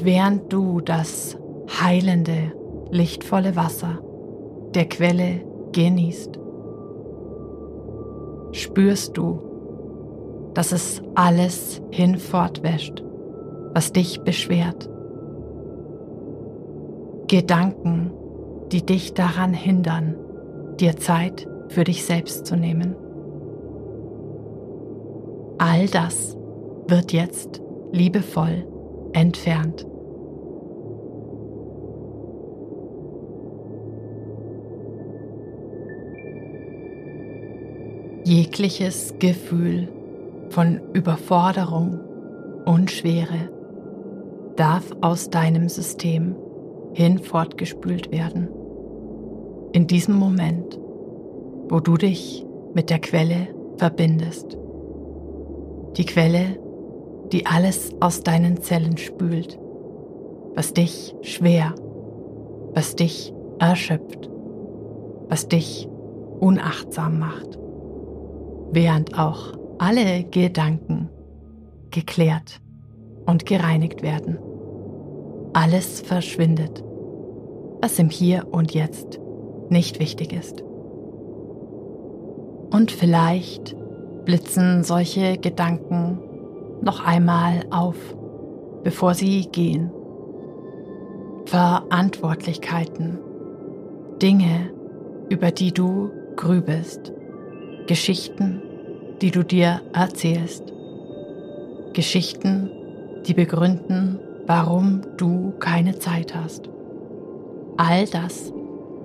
Während 0.04 0.52
du 0.52 0.82
das 0.82 1.38
heilende, 1.70 2.54
lichtvolle 2.90 3.56
Wasser 3.56 4.00
der 4.74 4.86
Quelle 4.86 5.42
genießt, 5.74 6.40
spürst 8.52 9.16
du, 9.16 9.40
dass 10.56 10.72
es 10.72 11.04
alles 11.14 11.84
hinfortwäscht, 11.92 13.04
was 13.74 13.94
dich 13.94 14.22
beschwert. 14.22 14.90
Gedanken, 17.28 18.12
die 18.72 18.84
dich 18.84 19.14
daran 19.14 19.54
hindern, 19.54 20.16
dir 20.80 20.98
Zeit 20.98 21.48
für 21.68 21.84
dich 21.84 22.04
selbst 22.06 22.48
zu 22.48 22.56
nehmen. 22.56 22.96
All 25.60 25.86
das 25.86 26.36
wird 26.88 27.14
jetzt 27.14 27.62
liebevoll 27.92 28.66
entfernt. 29.14 29.86
Jegliches 38.32 39.16
Gefühl 39.20 39.90
von 40.52 40.80
Überforderung 40.94 42.00
und 42.64 42.90
Schwere 42.90 43.50
darf 44.56 44.90
aus 45.02 45.30
deinem 45.30 45.68
System 45.68 46.38
hinfortgespült 46.94 48.10
werden. 48.14 48.48
In 49.74 49.86
diesem 49.86 50.16
Moment, 50.16 50.80
wo 51.68 51.82
du 51.82 51.98
dich 51.98 52.46
mit 52.74 52.90
der 52.90 53.00
Quelle 53.00 53.50
verbindest. 53.76 54.58
Die 55.98 56.06
Quelle 56.06 56.58
die 57.34 57.46
alles 57.46 57.92
aus 58.00 58.24
deinen 58.24 58.62
Zellen 58.62 58.96
spült, 58.96 59.60
was 60.56 60.72
dich 60.72 61.14
schwer, 61.22 61.76
was 62.74 62.96
dich 62.96 63.34
erschöpft, 63.60 64.30
was 65.28 65.50
dich 65.50 65.90
unachtsam 66.40 67.20
macht, 67.20 67.61
während 68.72 69.18
auch 69.18 69.54
alle 69.78 70.24
Gedanken 70.24 71.10
geklärt 71.92 72.62
und 73.26 73.46
gereinigt 73.46 74.02
werden. 74.02 74.40
Alles 75.54 76.02
verschwindet, 76.02 76.84
was 77.82 78.00
im 78.00 78.10
Hier 78.10 78.48
und 78.52 78.74
Jetzt 78.74 79.20
nicht 79.70 80.00
wichtig 80.00 80.34
ist. 80.34 80.64
Und 82.72 82.92
vielleicht 82.92 83.76
blitzen 84.26 84.84
solche 84.84 85.38
Gedanken 85.38 86.20
noch 86.82 87.06
einmal 87.06 87.66
auf, 87.70 87.98
bevor 88.84 89.14
sie 89.14 89.48
gehen. 89.52 89.92
Verantwortlichkeiten, 91.46 93.20
Dinge, 94.22 94.72
über 95.30 95.52
die 95.52 95.74
du 95.74 96.12
grübelst, 96.36 97.12
Geschichten, 97.92 98.62
die 99.22 99.32
du 99.32 99.44
dir 99.44 99.82
erzählst, 99.92 100.64
Geschichten, 101.92 102.70
die 103.28 103.34
begründen, 103.34 104.18
warum 104.48 105.02
du 105.18 105.52
keine 105.60 106.00
Zeit 106.00 106.34
hast. 106.34 106.70
All 107.76 108.06
das 108.06 108.54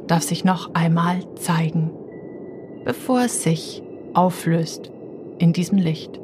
darf 0.07 0.23
sich 0.23 0.45
noch 0.45 0.73
einmal 0.77 1.19
zeigen, 1.35 1.91
bevor 2.85 3.23
es 3.23 3.43
sich 3.43 3.83
auflöst 4.15 4.93
in 5.41 5.53
diesem 5.53 5.79
Licht. 5.79 6.21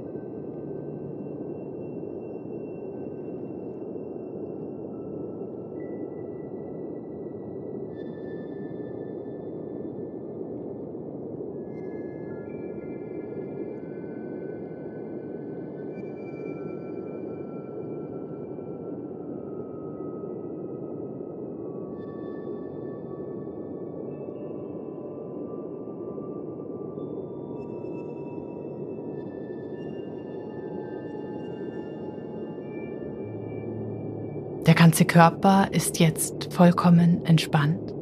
Ganze 34.93 35.07
Körper 35.07 35.69
ist 35.71 36.01
jetzt 36.01 36.53
vollkommen 36.53 37.25
entspannt. 37.25 37.95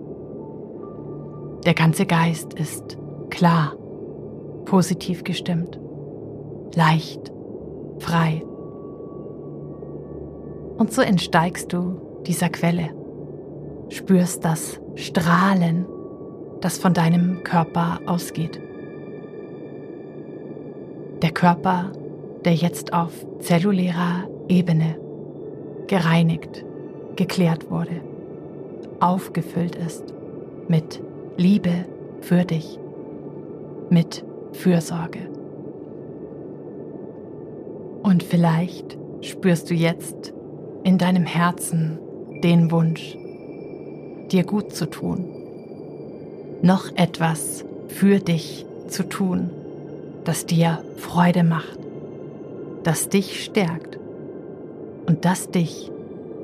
Der 1.65 1.73
ganze 1.73 2.05
Geist 2.05 2.53
ist 2.55 2.99
klar, 3.31 3.77
positiv 4.65 5.23
gestimmt, 5.23 5.79
leicht, 6.75 7.31
frei. 8.01 8.43
Und 10.79 10.93
so 10.93 11.01
entsteigst 11.01 11.73
du 11.73 12.23
dieser 12.27 12.49
Quelle, 12.49 12.89
spürst 13.91 14.45
das 14.45 14.81
Strahlen, 14.97 15.87
das 16.61 16.79
von 16.79 16.93
deinem 16.93 17.45
Körper 17.45 18.01
ausgeht. 18.07 18.61
Der 21.23 21.31
Körper, 21.31 21.93
der 22.45 22.55
jetzt 22.55 22.93
auf 22.93 23.13
zellulärer 23.39 24.29
Ebene 24.49 24.97
gereinigt, 25.87 26.65
geklärt 27.17 27.71
wurde, 27.71 28.01
aufgefüllt 29.01 29.77
ist 29.77 30.15
mit 30.69 31.03
Liebe 31.37 31.85
für 32.21 32.45
dich, 32.45 32.79
mit 33.89 34.25
Fürsorge. 34.53 35.21
Und 38.03 38.23
vielleicht 38.23 38.99
spürst 39.21 39.71
du 39.71 39.75
jetzt 39.75 40.33
in 40.85 40.99
deinem 40.99 41.25
Herzen 41.25 41.99
den 42.43 42.71
Wunsch, 42.71 43.17
dir 44.31 44.45
gut 44.45 44.73
zu 44.73 44.89
tun, 44.89 45.25
noch 46.63 46.95
etwas 46.97 47.65
für 47.89 48.19
dich 48.19 48.67
zu 48.89 49.09
tun, 49.09 49.51
das 50.25 50.47
dir 50.47 50.83
Freude 50.97 51.43
macht, 51.43 51.79
das 52.83 53.09
dich 53.09 53.45
stärkt 53.45 53.99
und 55.07 55.25
das 55.25 55.51
dich 55.51 55.91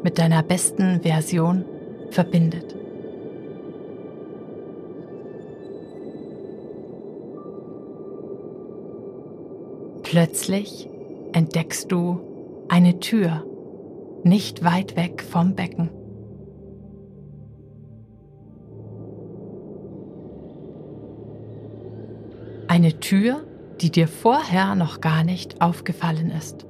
mit 0.07 0.21
deiner 0.21 0.45
besten 0.45 1.01
Version 1.01 1.65
verbindet. 2.11 2.77
Plötzlich 10.05 10.89
entdeckst 11.33 11.91
du 11.91 12.21
eine 12.69 13.01
Tür 13.01 13.45
nicht 14.23 14.63
weit 14.63 14.97
weg 14.97 15.25
vom 15.25 15.57
Becken. 15.57 15.91
Eine 22.69 23.01
Tür, 23.01 23.45
die 23.81 23.91
dir 23.91 24.07
vorher 24.07 24.77
noch 24.77 25.01
gar 25.01 25.25
nicht 25.25 25.61
aufgefallen 25.61 26.31
ist. 26.31 26.65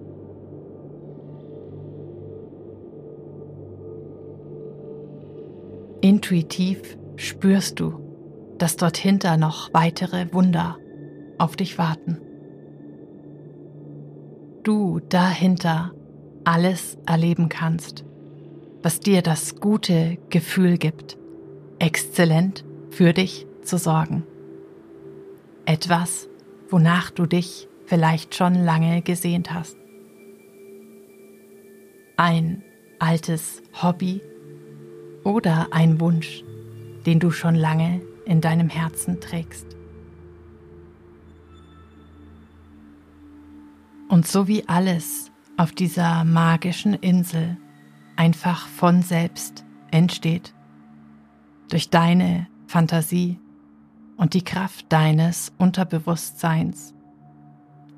Intuitiv 6.06 6.96
spürst 7.16 7.80
du, 7.80 7.98
dass 8.58 8.76
dort 8.76 8.96
hinter 8.96 9.36
noch 9.36 9.74
weitere 9.74 10.32
Wunder 10.32 10.78
auf 11.36 11.56
dich 11.56 11.78
warten. 11.78 12.20
Du 14.62 15.00
dahinter 15.00 15.92
alles 16.44 16.96
erleben 17.06 17.48
kannst, 17.48 18.04
was 18.82 19.00
dir 19.00 19.20
das 19.20 19.56
gute 19.56 20.16
Gefühl 20.30 20.78
gibt, 20.78 21.18
exzellent 21.80 22.64
für 22.90 23.12
dich 23.12 23.48
zu 23.62 23.76
sorgen. 23.76 24.22
Etwas, 25.64 26.28
wonach 26.70 27.10
du 27.10 27.26
dich 27.26 27.68
vielleicht 27.84 28.36
schon 28.36 28.54
lange 28.54 29.02
gesehnt 29.02 29.52
hast. 29.52 29.76
Ein 32.16 32.62
altes 33.00 33.60
Hobby 33.82 34.20
oder 35.26 35.66
ein 35.72 35.98
Wunsch, 35.98 36.44
den 37.04 37.18
du 37.18 37.32
schon 37.32 37.56
lange 37.56 38.00
in 38.26 38.40
deinem 38.40 38.68
Herzen 38.68 39.20
trägst. 39.20 39.66
Und 44.08 44.28
so 44.28 44.46
wie 44.46 44.68
alles 44.68 45.32
auf 45.56 45.72
dieser 45.72 46.22
magischen 46.22 46.94
Insel 46.94 47.56
einfach 48.14 48.68
von 48.68 49.02
selbst 49.02 49.64
entsteht, 49.90 50.54
durch 51.70 51.90
deine 51.90 52.46
Fantasie 52.68 53.40
und 54.16 54.32
die 54.32 54.44
Kraft 54.44 54.86
deines 54.90 55.52
Unterbewusstseins, 55.58 56.94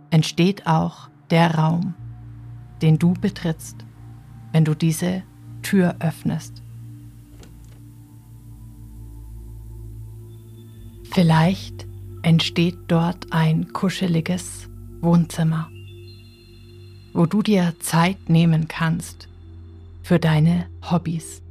entsteht 0.09 0.66
auch 0.66 1.11
der 1.29 1.57
Raum, 1.57 1.93
den 2.81 2.99
du 2.99 3.12
betrittst, 3.12 3.85
wenn 4.53 4.64
du 4.64 4.74
diese 4.74 5.24
Tür 5.61 5.97
öffnest. 6.01 6.62
Vielleicht 11.19 11.89
entsteht 12.23 12.79
dort 12.87 13.33
ein 13.33 13.73
kuscheliges 13.73 14.69
Wohnzimmer 15.01 15.69
wo 17.12 17.27
du 17.27 17.43
dir 17.43 17.75
Zeit 17.81 18.29
nehmen 18.29 18.69
kannst 18.69 19.29
für 20.03 20.21
deine 20.21 20.69
Hobbys. 20.89 21.43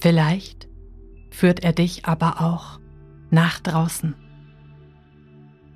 Vielleicht 0.00 0.68
führt 1.30 1.62
er 1.62 1.72
dich 1.72 2.06
aber 2.06 2.40
auch 2.40 2.80
nach 3.30 3.60
draußen, 3.60 4.16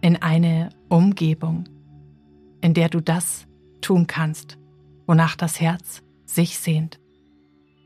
in 0.01 0.17
eine 0.17 0.71
Umgebung, 0.89 1.69
in 2.61 2.75
der 2.75 2.89
du 2.89 3.01
das 3.01 3.47
tun 3.81 4.09
kannst, 4.09 4.59
wonach 5.07 5.37
das 5.37 5.61
Herz 5.61 6.03
sich 6.25 6.59
sehnt, 6.59 6.99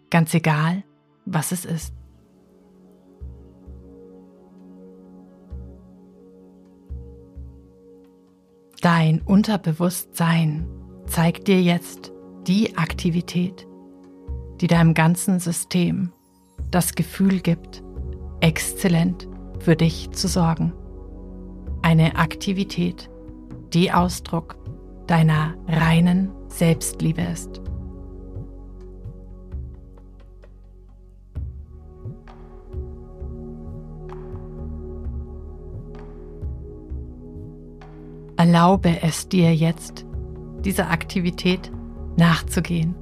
ganz 0.09 0.33
egal, 0.33 0.83
was 1.27 1.53
es 1.53 1.67
ist. 1.67 2.00
Dein 8.81 9.21
Unterbewusstsein 9.21 10.67
zeigt 11.07 11.49
dir 11.49 11.61
jetzt 11.61 12.13
die 12.47 12.79
Aktivität, 12.79 13.67
die 14.63 14.69
deinem 14.69 14.95
ganzen 14.95 15.39
System 15.39 16.13
das 16.71 16.95
Gefühl 16.95 17.41
gibt, 17.41 17.83
exzellent 18.41 19.29
für 19.59 19.77
dich 19.77 20.13
zu 20.13 20.29
sorgen. 20.29 20.73
Eine 21.83 22.17
Aktivität, 22.17 23.11
die 23.75 23.93
Ausdruck 23.93 24.57
deiner 25.07 25.55
reinen 25.69 26.31
Selbstliebe 26.49 27.21
ist. 27.21 27.61
Erlaube 38.53 39.01
es 39.03 39.29
dir 39.29 39.55
jetzt, 39.55 40.05
dieser 40.65 40.91
Aktivität 40.91 41.71
nachzugehen. 42.17 42.97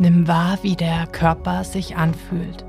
Nimm 0.00 0.26
wahr, 0.26 0.58
wie 0.62 0.74
der 0.74 1.06
Körper 1.06 1.62
sich 1.62 1.94
anfühlt, 1.94 2.64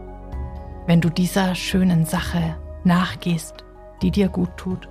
wenn 0.86 1.02
du 1.02 1.10
dieser 1.10 1.56
schönen 1.56 2.06
Sache 2.06 2.56
nachgehst, 2.84 3.66
die 4.04 4.12
dir 4.12 4.30
gut 4.30 4.56
tut. 4.56 4.88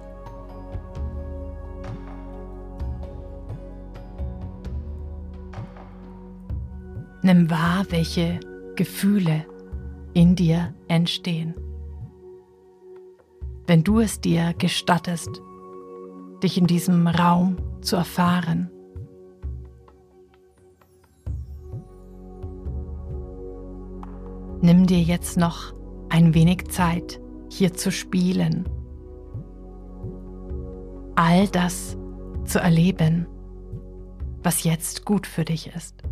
Nimm 7.22 7.48
wahr, 7.48 7.84
welche 7.90 8.40
Gefühle 8.74 9.46
in 10.14 10.34
dir 10.34 10.74
entstehen 10.88 11.54
wenn 13.70 13.84
du 13.84 14.00
es 14.00 14.20
dir 14.20 14.52
gestattest, 14.58 15.40
dich 16.42 16.58
in 16.58 16.66
diesem 16.66 17.06
Raum 17.06 17.56
zu 17.82 17.94
erfahren. 17.94 18.68
Nimm 24.60 24.88
dir 24.88 25.00
jetzt 25.00 25.36
noch 25.36 25.72
ein 26.08 26.34
wenig 26.34 26.66
Zeit, 26.66 27.20
hier 27.48 27.72
zu 27.72 27.92
spielen. 27.92 28.68
All 31.14 31.46
das 31.46 31.96
zu 32.46 32.58
erleben, 32.58 33.28
was 34.42 34.64
jetzt 34.64 35.04
gut 35.04 35.28
für 35.28 35.44
dich 35.44 35.72
ist. 35.76 36.02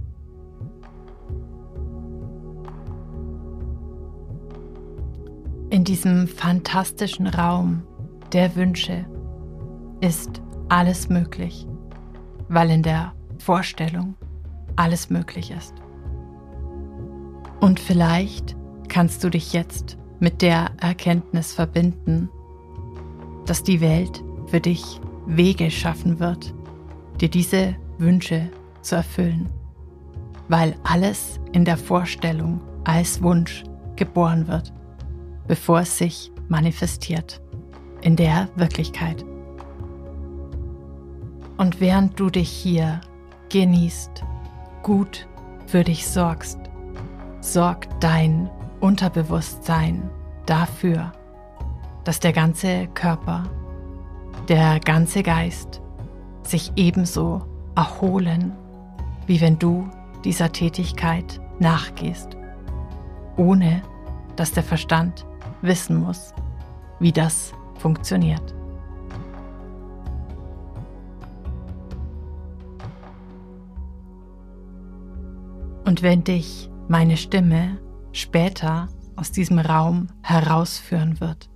In 5.71 5.85
diesem 5.85 6.27
fantastischen 6.27 7.27
Raum 7.27 7.83
der 8.33 8.57
Wünsche 8.57 9.05
ist 10.01 10.41
alles 10.71 11.11
möglich, 11.11 11.67
weil 12.49 12.71
in 12.71 12.83
der 12.83 13.13
Vorstellung 13.39 14.15
alles 14.77 15.11
möglich 15.11 15.51
ist. 15.51 15.75
Und 17.61 17.81
vielleicht 17.81 18.57
kannst 18.89 19.23
du 19.23 19.29
dich 19.29 19.53
jetzt 19.53 19.99
mit 20.21 20.41
der 20.41 20.71
Erkenntnis 20.81 21.53
verbinden, 21.53 22.31
dass 23.45 23.63
die 23.63 23.83
Welt 23.83 24.25
für 24.47 24.61
dich 24.61 25.01
Wege 25.27 25.71
schaffen 25.71 26.19
wird, 26.19 26.55
dir 27.21 27.29
diese 27.29 27.77
Wünsche 27.99 28.49
zu 28.81 28.95
erfüllen, 28.95 29.51
weil 30.49 30.75
alles 30.83 31.39
in 31.53 31.67
der 31.67 31.77
Vorstellung 31.77 32.63
als 32.85 33.23
Wunsch 33.23 33.65
geboren 33.97 34.49
wird 34.49 34.73
bevor 35.49 35.81
es 35.81 35.99
sich 35.99 36.31
manifestiert 36.49 37.41
in 38.03 38.15
der 38.15 38.49
Wirklichkeit. 38.55 39.25
Und 41.57 41.81
während 41.81 42.21
du 42.21 42.31
dich 42.31 42.49
hier 42.49 43.01
genießt, 43.49 44.23
gut 44.83 45.27
für 45.67 45.83
dich 45.83 46.07
sorgst, 46.07 46.59
sorgt 47.41 47.89
dein 48.01 48.49
Unterbewusstsein 48.81 50.09
dafür, 50.47 51.13
dass 52.05 52.21
der 52.21 52.33
ganze 52.33 52.87
Körper, 52.95 53.51
der 54.49 54.79
ganze 54.81 55.23
Geist 55.23 55.81
sich 56.43 56.73
ebenso 56.77 57.43
erholen, 57.75 58.53
wie 59.27 59.41
wenn 59.41 59.59
du 59.59 59.89
dieser 60.25 60.53
Tätigkeit 60.53 61.41
nachgehst, 61.59 62.37
ohne 63.37 63.83
dass 64.37 64.53
der 64.53 64.63
Verstand 64.63 65.27
wissen 65.63 65.97
muss, 65.97 66.33
wie 67.01 67.13
das 67.13 67.53
funktioniert. 67.79 68.55
Und 75.85 76.03
wenn 76.03 76.23
dich 76.23 76.69
meine 76.89 77.17
Stimme 77.17 77.79
später 78.13 78.89
aus 79.17 79.33
diesem 79.33 79.59
Raum 79.59 80.09
herausführen 80.23 81.21
wird, 81.21 81.49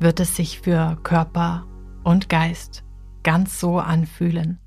wird 0.00 0.20
es 0.20 0.36
sich 0.36 0.60
für 0.60 0.98
Körper 1.02 1.66
und 2.04 2.28
Geist 2.28 2.84
ganz 3.22 3.58
so 3.60 3.78
anfühlen, 3.78 4.60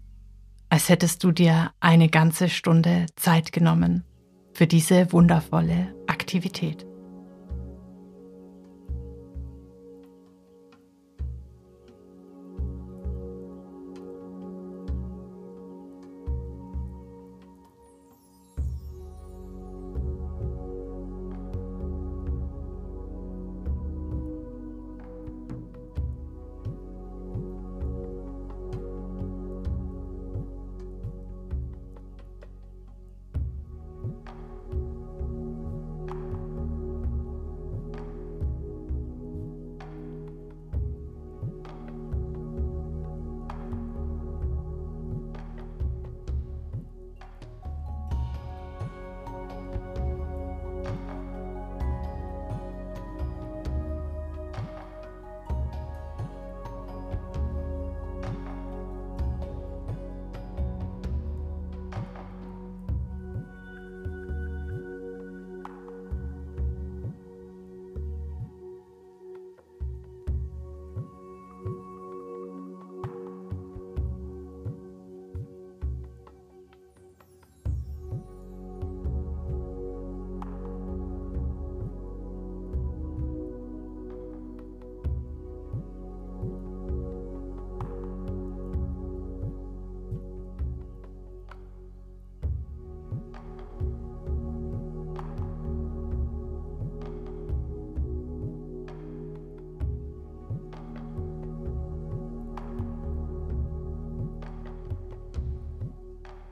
als 0.69 0.89
hättest 0.89 1.23
du 1.23 1.31
dir 1.31 1.71
eine 1.79 2.09
ganze 2.09 2.49
Stunde 2.49 3.05
Zeit 3.15 3.51
genommen 3.51 4.03
für 4.53 4.67
diese 4.67 5.11
wundervolle 5.11 5.93
Aktivität. 6.07 6.88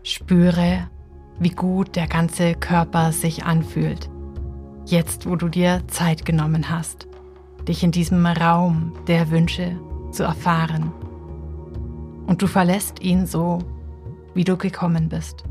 Spüre, 0.10 0.88
wie 1.38 1.49
gut 1.49 1.97
der 1.97 2.08
ganze 2.08 2.53
Körper 2.55 3.12
sich 3.12 3.43
anfühlt, 3.43 4.10
jetzt 4.86 5.30
wo 5.30 5.36
du 5.36 5.49
dir 5.49 5.82
Zeit 5.88 6.24
genommen 6.24 6.70
hast, 6.70 7.10
dich 7.68 7.84
in 7.84 7.91
diesem 7.91 8.26
Raum 8.26 8.93
der 9.08 9.30
Wünsche 9.32 9.78
zu 10.12 10.24
erfahren. 10.24 10.93
Und 12.26 12.41
du 12.41 12.47
verlässt 12.47 13.01
ihn 13.01 13.26
so, 13.26 13.60
wie 14.34 14.45
du 14.45 14.55
gekommen 14.55 15.10
bist. 15.10 15.43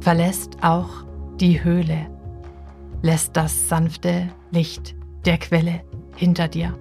Verlässt 0.00 0.56
auch 0.62 1.04
die 1.38 1.62
Höhle, 1.62 2.06
lässt 3.02 3.36
das 3.36 3.68
sanfte 3.68 4.30
Licht 4.52 4.96
der 5.26 5.36
Quelle 5.36 5.82
hinter 6.16 6.48
dir. 6.48 6.78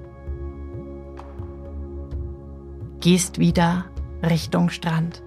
Gehst 3.01 3.37
wieder 3.37 3.83
Richtung 4.23 4.69
Strand. 4.69 5.23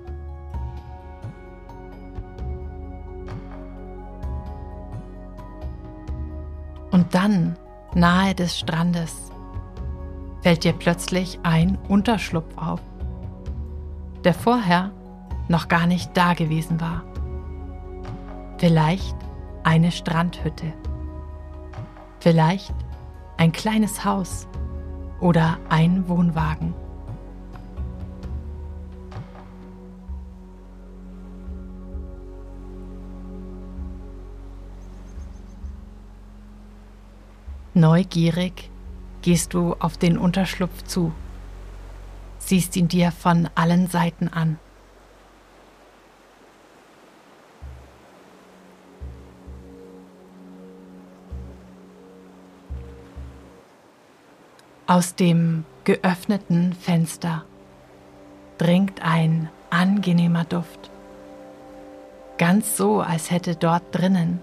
Dann, 7.11 7.57
nahe 7.95 8.35
des 8.35 8.59
Strandes, 8.59 9.33
fällt 10.43 10.65
dir 10.65 10.73
plötzlich 10.73 11.41
ein 11.43 11.77
Unterschlupf 11.89 12.57
auf, 12.57 12.81
der 14.25 14.35
vorher 14.35 14.93
noch 15.49 15.67
gar 15.69 15.87
nicht 15.87 16.17
da 16.17 16.35
gewesen 16.35 16.81
war. 16.81 17.03
Vielleicht 18.59 19.17
eine 19.65 19.91
Strandhütte. 19.91 20.73
Vielleicht 22.21 22.75
ein 23.39 23.53
kleines 23.53 24.05
Haus 24.05 24.47
oder 25.19 25.59
ein 25.69 26.09
Wohnwagen. 26.09 26.75
Neugierig 37.75 38.69
gehst 39.23 39.55
du 39.55 39.77
auf 39.79 39.97
den 39.97 40.19
Unterschlupf 40.19 40.83
zu, 40.85 41.13
siehst 42.39 42.75
ihn 42.75 42.89
dir 42.89 43.13
von 43.13 43.49
allen 43.55 43.87
Seiten 43.87 44.27
an. 44.27 44.59
Aus 54.89 55.15
dem 55.15 55.65
geöffneten 55.85 56.73
Fenster 56.73 57.45
dringt 58.59 59.01
ein 59.03 59.49
angenehmer 59.71 60.45
Duft. 60.45 60.91
Ganz 62.37 62.77
so, 62.77 63.01
als 63.01 63.31
hätte 63.31 63.55
dort 63.55 63.85
drinnen 63.93 64.41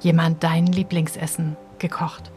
jemand 0.00 0.44
dein 0.44 0.66
Lieblingsessen 0.66 1.56
gekocht. 1.78 2.30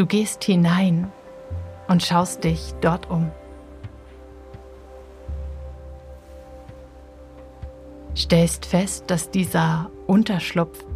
Du 0.00 0.06
gehst 0.06 0.44
hinein 0.44 1.12
und 1.86 2.02
schaust 2.02 2.42
dich 2.42 2.72
dort 2.80 3.10
um. 3.10 3.30
Stellst 8.16 8.64
fest, 8.64 9.04
dass 9.10 9.30
dieser 9.30 9.90
Unterschlupf 10.06 10.86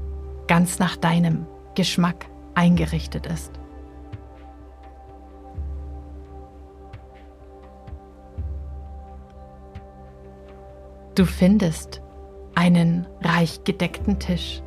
ganz 0.47 0.79
nach 0.79 0.97
deinem 0.97 1.45
Geschmack 1.75 2.25
eingerichtet 2.55 3.27
ist. 3.27 3.53
Du 11.15 11.27
findest 11.27 12.01
einen 12.55 13.07
reich 13.21 13.65
gedeckten 13.65 14.19
Tisch. 14.19 14.63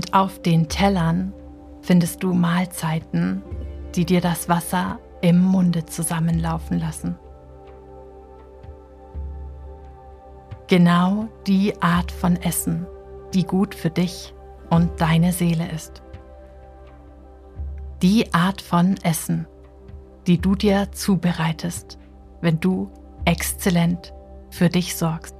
Und 0.00 0.14
auf 0.14 0.40
den 0.40 0.66
Tellern 0.66 1.34
findest 1.82 2.22
du 2.22 2.32
Mahlzeiten, 2.32 3.42
die 3.94 4.06
dir 4.06 4.22
das 4.22 4.48
Wasser 4.48 4.98
im 5.20 5.42
Munde 5.42 5.84
zusammenlaufen 5.84 6.80
lassen. 6.80 7.18
Genau 10.68 11.28
die 11.46 11.82
Art 11.82 12.10
von 12.10 12.36
Essen, 12.36 12.86
die 13.34 13.44
gut 13.44 13.74
für 13.74 13.90
dich 13.90 14.32
und 14.70 15.02
deine 15.02 15.34
Seele 15.34 15.70
ist. 15.70 16.02
Die 18.00 18.32
Art 18.32 18.62
von 18.62 18.96
Essen, 19.02 19.46
die 20.26 20.38
du 20.38 20.54
dir 20.54 20.92
zubereitest, 20.92 21.98
wenn 22.40 22.58
du 22.58 22.90
exzellent 23.26 24.14
für 24.48 24.70
dich 24.70 24.96
sorgst. 24.96 25.36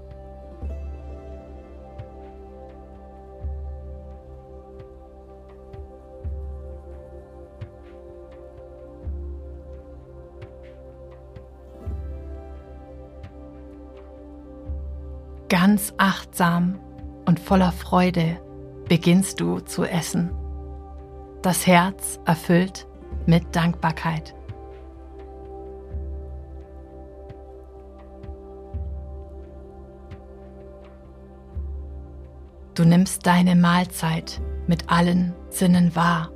Ganz 15.50 15.92
achtsam 15.98 16.78
und 17.26 17.40
voller 17.40 17.72
Freude 17.72 18.40
beginnst 18.88 19.40
du 19.40 19.58
zu 19.58 19.84
essen. 19.84 20.30
Das 21.42 21.66
Herz 21.66 22.20
erfüllt 22.24 22.86
mit 23.26 23.56
Dankbarkeit. 23.56 24.32
Du 32.76 32.84
nimmst 32.84 33.26
deine 33.26 33.56
Mahlzeit 33.56 34.40
mit 34.68 34.88
allen 34.88 35.34
Sinnen 35.48 35.96
wahr. 35.96 36.30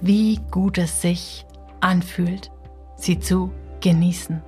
Wie 0.00 0.40
gut 0.50 0.78
es 0.78 1.02
sich 1.02 1.44
anfühlt, 1.80 2.50
sie 3.04 3.18
zu 3.20 3.50
genießen. 3.80 4.42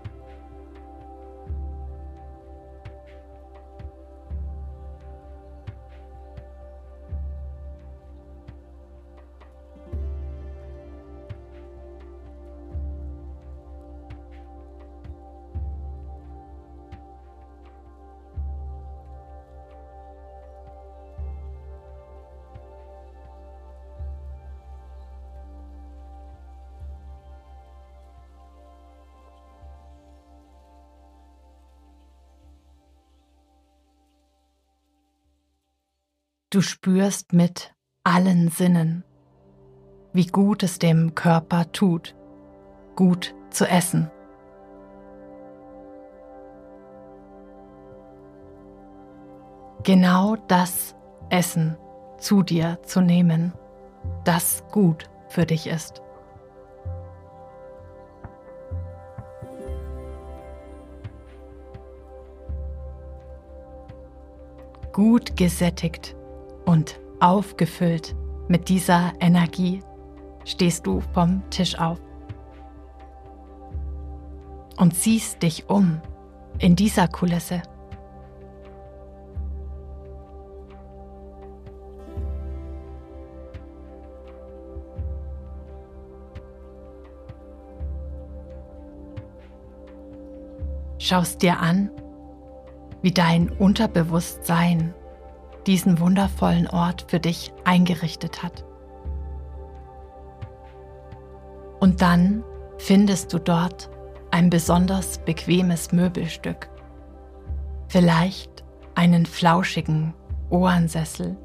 Du 36.57 36.63
spürst 36.63 37.35
mit 37.35 37.75
allen 38.03 38.49
Sinnen, 38.49 39.05
wie 40.15 40.27
gut 40.27 40.63
es 40.63 40.79
dem 40.79 41.15
Körper 41.15 41.71
tut, 41.71 42.17
gut 42.95 43.35
zu 43.51 43.69
essen. 43.69 44.11
Genau 49.83 50.37
das 50.49 50.97
Essen 51.29 51.77
zu 52.17 52.43
dir 52.43 52.79
zu 52.87 53.03
nehmen, 53.03 53.53
das 54.25 54.65
gut 54.73 55.11
für 55.29 55.45
dich 55.45 55.67
ist. 55.67 56.01
Gut 64.95 65.37
gesättigt 65.37 66.17
und 66.67 67.01
aufgefüllt 67.21 68.15
mit 68.49 68.69
dieser 68.69 69.13
Energie 69.21 69.83
stehst 70.45 70.87
du 70.87 71.01
vom 71.15 71.43
Tisch 71.51 71.79
auf 71.79 71.99
und 74.77 74.95
siehst 74.95 75.43
dich 75.43 75.69
um 75.71 76.01
in 76.59 76.77
dieser 76.77 77.09
Kulisse. 77.09 77.63
Schaust 90.99 91.43
dir 91.43 91.61
an, 91.61 91.91
wie 93.01 93.13
dein 93.13 93.51
Unterbewusstsein 93.51 94.93
diesen 95.67 96.01
wundervollen 96.01 96.69
Ort 96.69 97.07
für 97.09 97.21
dich 97.21 97.53
eingerichtet 97.65 98.43
hat. 98.43 98.65
Und 101.81 102.03
dann 102.03 102.45
findest 102.79 103.33
du 103.33 103.39
dort 103.39 103.91
ein 104.31 104.51
besonders 104.51 105.19
bequemes 105.19 105.93
Möbelstück, 105.93 106.69
vielleicht 107.89 108.65
einen 108.95 109.27
flauschigen 109.27 110.15
Ohrensessel, 110.51 111.37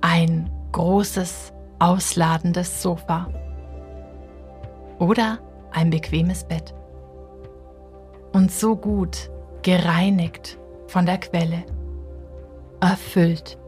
ein 0.00 0.50
großes, 0.72 1.52
ausladendes 1.78 2.82
Sofa 2.82 3.28
oder 4.98 5.38
ein 5.72 5.90
bequemes 5.90 6.44
Bett. 6.44 6.74
Und 8.32 8.52
so 8.52 8.76
gut 8.76 9.30
gereinigt 9.62 10.58
von 10.86 11.06
der 11.06 11.18
Quelle, 11.18 11.64
erfüllt 12.80 13.58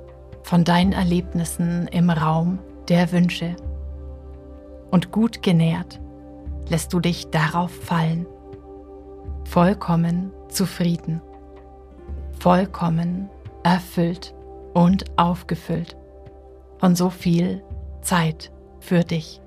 von 0.43 0.65
deinen 0.65 0.93
Erlebnissen 0.93 1.87
im 1.89 2.11
Raum 2.11 2.59
der 2.89 3.13
Wünsche. 3.13 3.57
Und 4.91 5.13
gut 5.13 5.43
genährt 5.43 6.01
lässt 6.69 6.93
du 6.93 7.01
dich 7.01 7.31
darauf 7.31 7.71
fallen, 7.71 8.27
vollkommen 9.45 10.33
zufrieden, 10.49 11.21
vollkommen 12.39 13.29
erfüllt 13.63 14.35
und 14.75 15.05
aufgefüllt. 15.19 15.97
Von 16.79 16.97
so 16.97 17.11
viel 17.11 17.63
Zeit 18.01 18.51
für 18.81 19.05
dich. 19.05 19.42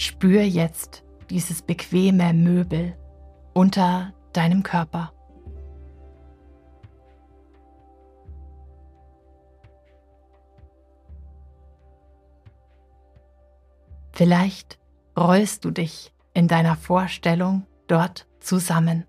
Spür 0.00 0.40
jetzt 0.40 1.04
dieses 1.28 1.60
bequeme 1.60 2.32
Möbel 2.32 2.96
unter 3.52 4.14
deinem 4.32 4.62
Körper. 4.62 5.12
Vielleicht 14.12 14.78
rollst 15.18 15.66
du 15.66 15.70
dich 15.70 16.14
in 16.32 16.48
deiner 16.48 16.76
Vorstellung 16.76 17.66
dort 17.86 18.26
zusammen, 18.38 19.04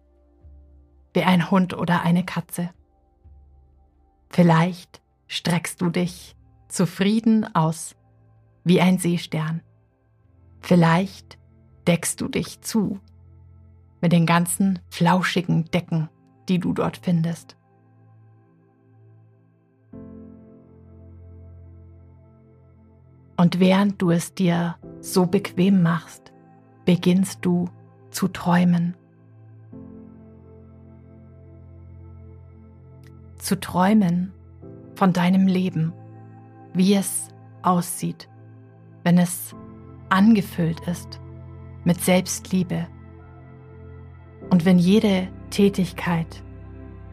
wie 1.13 1.23
ein 1.23 1.49
Hund 1.49 1.73
oder 1.73 2.01
eine 2.01 2.25
Katze. 2.25 2.69
Vielleicht 4.29 5.01
streckst 5.27 5.79
du 5.79 5.89
dich 5.89 6.35
zufrieden 6.67 7.55
aus, 7.55 7.95
wie 8.65 8.81
ein 8.81 8.97
Seestern. 8.97 9.61
Vielleicht 10.61 11.37
deckst 11.87 12.21
du 12.21 12.27
dich 12.27 12.61
zu 12.61 12.99
mit 13.99 14.11
den 14.11 14.25
ganzen 14.25 14.79
flauschigen 14.89 15.65
Decken, 15.65 16.09
die 16.49 16.59
du 16.59 16.73
dort 16.73 16.97
findest. 16.97 17.55
Und 23.37 23.59
während 23.59 24.01
du 24.01 24.11
es 24.11 24.35
dir 24.35 24.75
so 24.99 25.25
bequem 25.25 25.81
machst, 25.81 26.31
beginnst 26.85 27.39
du 27.41 27.69
zu 28.11 28.27
träumen. 28.27 28.95
Zu 33.39 33.59
träumen 33.59 34.31
von 34.93 35.11
deinem 35.13 35.47
Leben, 35.47 35.93
wie 36.75 36.93
es 36.93 37.29
aussieht, 37.63 38.29
wenn 39.03 39.17
es 39.17 39.55
angefüllt 40.11 40.81
ist 40.87 41.19
mit 41.83 42.01
Selbstliebe 42.01 42.87
und 44.49 44.65
wenn 44.65 44.77
jede 44.77 45.29
Tätigkeit 45.49 46.43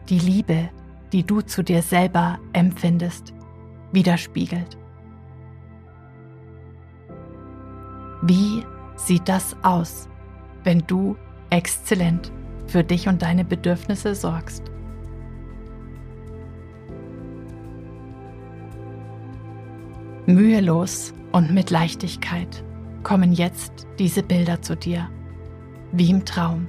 die 0.09 0.19
Liebe, 0.19 0.69
die 1.11 1.23
du 1.23 1.41
zu 1.41 1.63
dir 1.63 1.81
selber 1.81 2.39
empfindest, 2.53 3.33
widerspiegelt. 3.91 4.77
Wie 8.21 8.63
sieht 8.95 9.27
das 9.29 9.55
aus, 9.63 10.09
wenn 10.63 10.79
du 10.85 11.15
exzellent 11.49 12.31
für 12.67 12.83
dich 12.83 13.07
und 13.07 13.21
deine 13.21 13.45
Bedürfnisse 13.45 14.13
sorgst? 14.13 14.63
Mühelos 20.25 21.13
und 21.31 21.51
mit 21.51 21.71
Leichtigkeit 21.71 22.63
kommen 23.03 23.33
jetzt 23.33 23.87
diese 23.97 24.23
Bilder 24.23 24.61
zu 24.61 24.75
dir, 24.75 25.09
wie 25.91 26.09
im 26.09 26.25
Traum. 26.25 26.67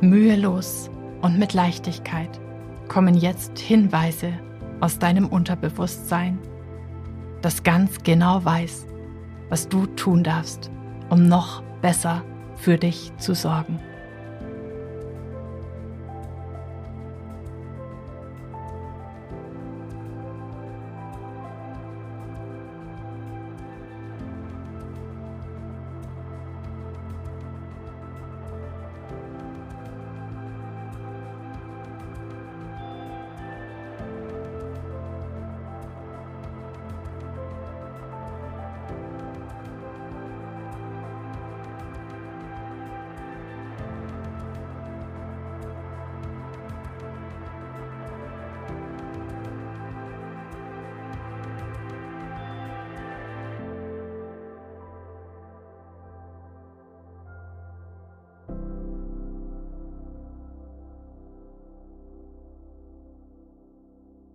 Mühelos 0.00 0.90
und 1.20 1.38
mit 1.38 1.54
Leichtigkeit 1.54 2.40
kommen 2.88 3.14
jetzt 3.14 3.58
Hinweise 3.58 4.32
aus 4.80 4.98
deinem 4.98 5.28
Unterbewusstsein, 5.28 6.38
das 7.40 7.62
ganz 7.62 8.02
genau 8.02 8.44
weiß, 8.44 8.86
was 9.48 9.68
du 9.68 9.86
tun 9.86 10.24
darfst, 10.24 10.72
um 11.08 11.28
noch 11.28 11.62
besser 11.82 12.24
für 12.56 12.78
dich 12.78 13.12
zu 13.18 13.34
sorgen. 13.34 13.78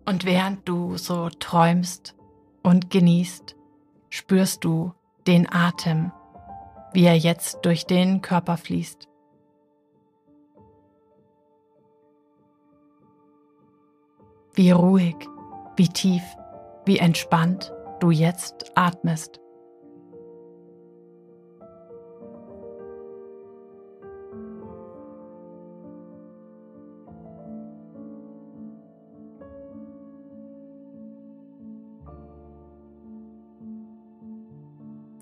Und 0.08 0.24
während 0.24 0.70
du 0.70 0.96
so 0.96 1.28
träumst 1.28 2.16
und 2.64 2.90
genießt, 2.90 3.58
spürst 4.10 4.64
du 4.64 4.94
den 5.28 5.52
Atem, 5.52 6.14
wie 6.94 7.04
er 7.04 7.18
jetzt 7.18 7.66
durch 7.66 7.86
den 7.86 8.22
Körper 8.22 8.56
fließt. 8.56 9.10
Wie 14.54 14.72
ruhig, 14.72 15.18
wie 15.76 15.90
tief, 15.90 16.24
wie 16.86 17.00
entspannt 17.00 17.74
du 18.00 18.10
jetzt 18.10 18.72
atmest. 18.76 19.42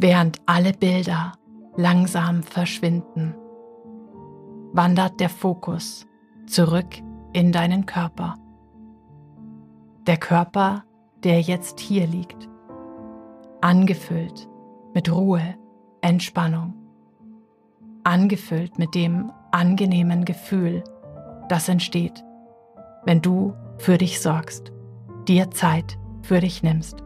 Während 0.07 0.39
alle 0.45 0.71
Bilder 0.71 1.31
langsam 1.77 2.43
verschwinden, 2.43 3.33
wandert 4.71 5.19
der 5.19 5.29
Fokus 5.29 6.05
zurück 6.45 7.01
in 7.33 7.51
deinen 7.51 7.87
Körper. 7.87 8.35
Der 10.05 10.17
Körper, 10.17 10.83
der 11.23 11.41
jetzt 11.41 11.79
hier 11.79 12.05
liegt, 12.05 12.47
angefüllt 13.61 14.47
mit 14.93 15.11
Ruhe, 15.11 15.55
Entspannung, 16.01 16.75
angefüllt 18.03 18.77
mit 18.77 18.93
dem 18.93 19.31
angenehmen 19.51 20.23
Gefühl, 20.23 20.83
das 21.49 21.67
entsteht, 21.67 22.23
wenn 23.05 23.23
du 23.23 23.55
für 23.79 23.97
dich 23.97 24.21
sorgst, 24.21 24.71
dir 25.27 25.49
Zeit 25.49 25.97
für 26.21 26.41
dich 26.41 26.61
nimmst. 26.61 27.04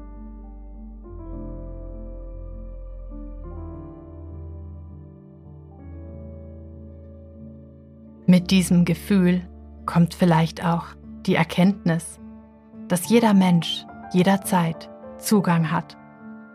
Mit 8.30 8.52
diesem 8.52 8.86
Gefühl 8.86 9.42
kommt 9.88 10.14
vielleicht 10.14 10.64
auch 10.64 10.86
die 11.26 11.34
Erkenntnis, 11.34 12.20
dass 12.88 13.10
jeder 13.10 13.34
Mensch 13.34 13.88
jederzeit 14.12 14.88
Zugang 15.18 15.72
hat 15.72 15.98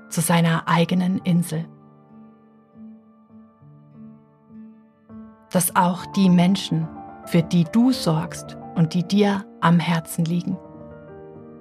zu 0.09 0.21
seiner 0.21 0.69
eigenen 0.69 1.19
Insel. 1.25 1.65
Dass 5.51 5.75
auch 5.75 6.07
die 6.15 6.31
Menschen, 6.31 6.87
für 7.25 7.43
die 7.43 7.65
du 7.65 7.91
sorgst 7.91 8.57
und 8.77 8.95
die 8.95 9.03
dir 9.03 9.45
am 9.61 9.81
Herzen 9.81 10.25
liegen, 10.27 10.57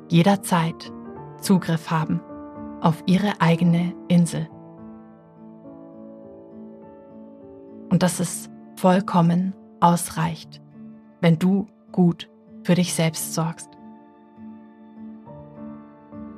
jederzeit 0.09 0.93
Zugriff 1.41 1.89
haben 1.89 2.21
auf 2.81 3.01
ihre 3.07 3.41
eigene 3.41 3.95
Insel. 4.09 4.47
Und 7.89 8.03
dass 8.03 8.19
es 8.19 8.51
vollkommen 8.75 9.55
ausreicht, 9.83 10.61
wenn 11.19 11.37
du 11.37 11.67
gut 11.91 12.29
für 12.63 12.73
dich 12.73 12.93
selbst 12.93 13.33
sorgst. 13.33 13.69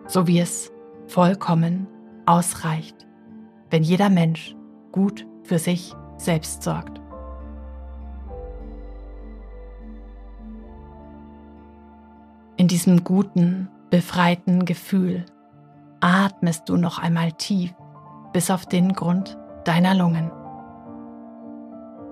So 0.07 0.27
wie 0.27 0.39
es 0.39 0.71
vollkommen 1.07 1.87
ausreicht, 2.25 3.07
wenn 3.69 3.83
jeder 3.83 4.09
Mensch 4.09 4.55
gut 4.91 5.27
für 5.43 5.59
sich 5.59 5.93
selbst 6.17 6.63
sorgt. 6.63 6.99
In 12.57 12.67
diesem 12.67 13.03
guten, 13.03 13.69
befreiten 13.91 14.65
Gefühl 14.65 15.25
atmest 15.99 16.67
du 16.67 16.77
noch 16.77 16.97
einmal 16.97 17.31
tief 17.33 17.73
bis 18.33 18.49
auf 18.49 18.65
den 18.65 18.93
Grund 18.93 19.37
deiner 19.65 19.93
Lungen. 19.93 20.31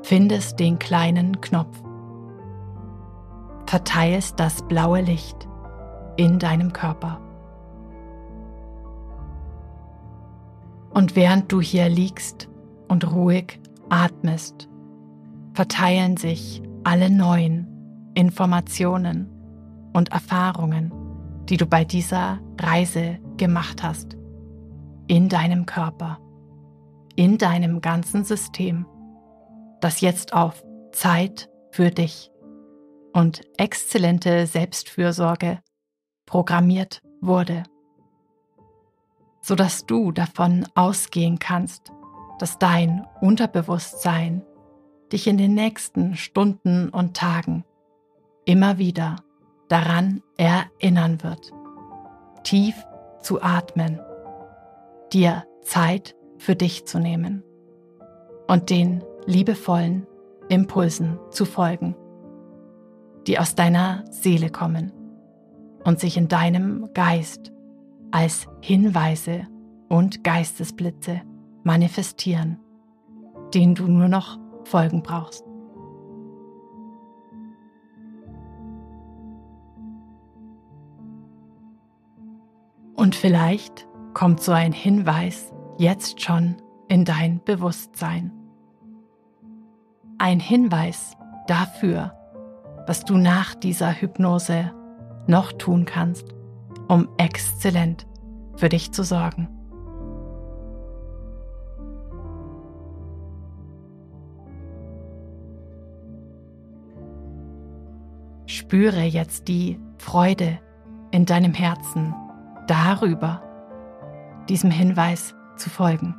Findest 0.04 0.60
den 0.60 0.80
kleinen 0.80 1.40
Knopf. 1.40 1.82
Verteilst 3.66 4.38
das 4.38 4.62
blaue 4.64 5.00
Licht 5.00 5.48
in 6.18 6.40
deinem 6.40 6.74
Körper. 6.74 7.22
Und 10.94 11.16
während 11.16 11.50
du 11.52 11.62
hier 11.62 11.88
liegst 11.88 12.50
und 12.90 13.14
ruhig 13.14 13.62
atmest, 13.90 14.68
verteilen 15.54 16.18
sich 16.18 16.62
alle 16.84 17.10
neuen 17.10 18.12
Informationen 18.14 19.30
und 19.94 20.12
Erfahrungen, 20.12 20.92
die 21.48 21.56
du 21.56 21.66
bei 21.66 21.86
dieser 21.86 22.40
Reise 22.60 23.20
gemacht 23.38 23.82
hast, 23.82 24.18
in 25.08 25.30
deinem 25.30 25.66
Körper, 25.66 26.20
in 27.16 27.38
deinem 27.38 27.80
ganzen 27.80 28.26
System, 28.26 28.86
das 29.84 30.02
jetzt 30.02 30.34
auf 30.34 30.64
Zeit 30.92 31.50
für 31.72 31.90
dich 31.90 32.32
und 33.14 33.42
exzellente 33.58 34.48
Selbstfürsorge 34.48 35.60
programmiert 36.26 37.02
wurde 37.22 37.64
sodass 39.44 39.86
du 39.86 40.12
davon 40.14 40.66
ausgehen 40.74 41.38
kannst, 41.38 41.92
dass 42.40 42.58
dein 42.58 43.06
Unterbewusstsein 43.22 44.42
dich 45.12 45.28
in 45.28 45.38
den 45.38 45.54
nächsten 45.54 46.16
Stunden 46.16 46.90
und 46.90 47.16
Tagen 47.16 47.66
immer 48.46 48.78
wieder 48.78 49.18
daran 49.68 50.24
erinnern 50.38 51.22
wird, 51.24 51.52
tief 52.44 52.76
zu 53.22 53.42
atmen, 53.42 54.00
dir 55.12 55.44
Zeit 55.62 56.16
für 56.38 56.56
dich 56.56 56.86
zu 56.86 57.00
nehmen 57.00 57.44
und 58.48 58.70
den 58.70 59.04
liebevollen 59.26 60.08
Impulsen 60.50 61.20
zu 61.32 61.46
folgen, 61.46 61.96
die 63.28 63.40
aus 63.40 63.56
deiner 63.56 64.04
Seele 64.12 64.50
kommen 64.50 64.92
und 65.84 66.00
sich 66.00 66.18
in 66.18 66.28
deinem 66.28 66.90
Geist 66.94 67.52
als 68.12 68.48
Hinweise 68.62 69.48
und 69.90 70.24
Geistesblitze 70.24 71.22
manifestieren, 71.64 72.60
denen 73.54 73.76
du 73.76 73.88
nur 73.88 74.08
noch 74.08 74.40
Folgen 74.66 75.02
brauchst. 75.04 75.44
Und 82.96 83.16
vielleicht 83.16 83.88
kommt 84.14 84.42
so 84.42 84.52
ein 84.52 84.72
Hinweis 84.72 85.52
jetzt 85.78 86.22
schon 86.22 86.56
in 86.88 87.04
dein 87.04 87.44
Bewusstsein. 87.44 88.32
Ein 90.18 90.40
Hinweis 90.40 91.18
dafür, 91.48 92.14
was 92.88 93.04
du 93.04 93.18
nach 93.18 93.56
dieser 93.56 93.92
Hypnose 93.92 94.72
noch 95.28 95.52
tun 95.54 95.86
kannst, 95.86 96.34
um 96.88 97.10
exzellent 97.18 98.06
für 98.56 98.70
dich 98.70 98.92
zu 98.92 99.04
sorgen. 99.04 99.50
Spüre 108.46 109.02
jetzt 109.02 109.48
die 109.48 109.80
Freude 109.98 110.60
in 111.12 111.26
deinem 111.26 111.54
Herzen 111.54 112.14
darüber, 112.68 113.42
diesem 114.50 114.72
Hinweis 114.72 115.36
zu 115.56 115.70
folgen, 115.70 116.16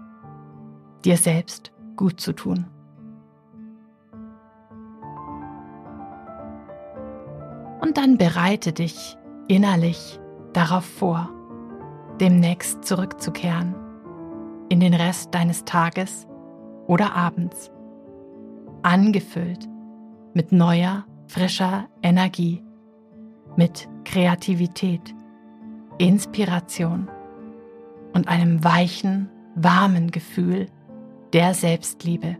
dir 1.04 1.16
selbst 1.16 1.72
gut 1.96 2.20
zu 2.20 2.32
tun. 2.32 2.66
Und 7.94 8.02
dann 8.02 8.18
bereite 8.18 8.72
dich 8.72 9.16
innerlich 9.46 10.18
darauf 10.52 10.84
vor, 10.84 11.30
demnächst 12.20 12.84
zurückzukehren 12.84 13.76
in 14.68 14.80
den 14.80 14.94
Rest 14.94 15.32
deines 15.32 15.64
Tages 15.64 16.26
oder 16.88 17.14
Abends, 17.14 17.70
angefüllt 18.82 19.68
mit 20.32 20.50
neuer, 20.50 21.04
frischer 21.28 21.86
Energie, 22.02 22.64
mit 23.54 23.88
Kreativität, 24.04 25.14
Inspiration 25.98 27.08
und 28.12 28.26
einem 28.26 28.64
weichen, 28.64 29.30
warmen 29.54 30.10
Gefühl 30.10 30.66
der 31.32 31.54
Selbstliebe, 31.54 32.38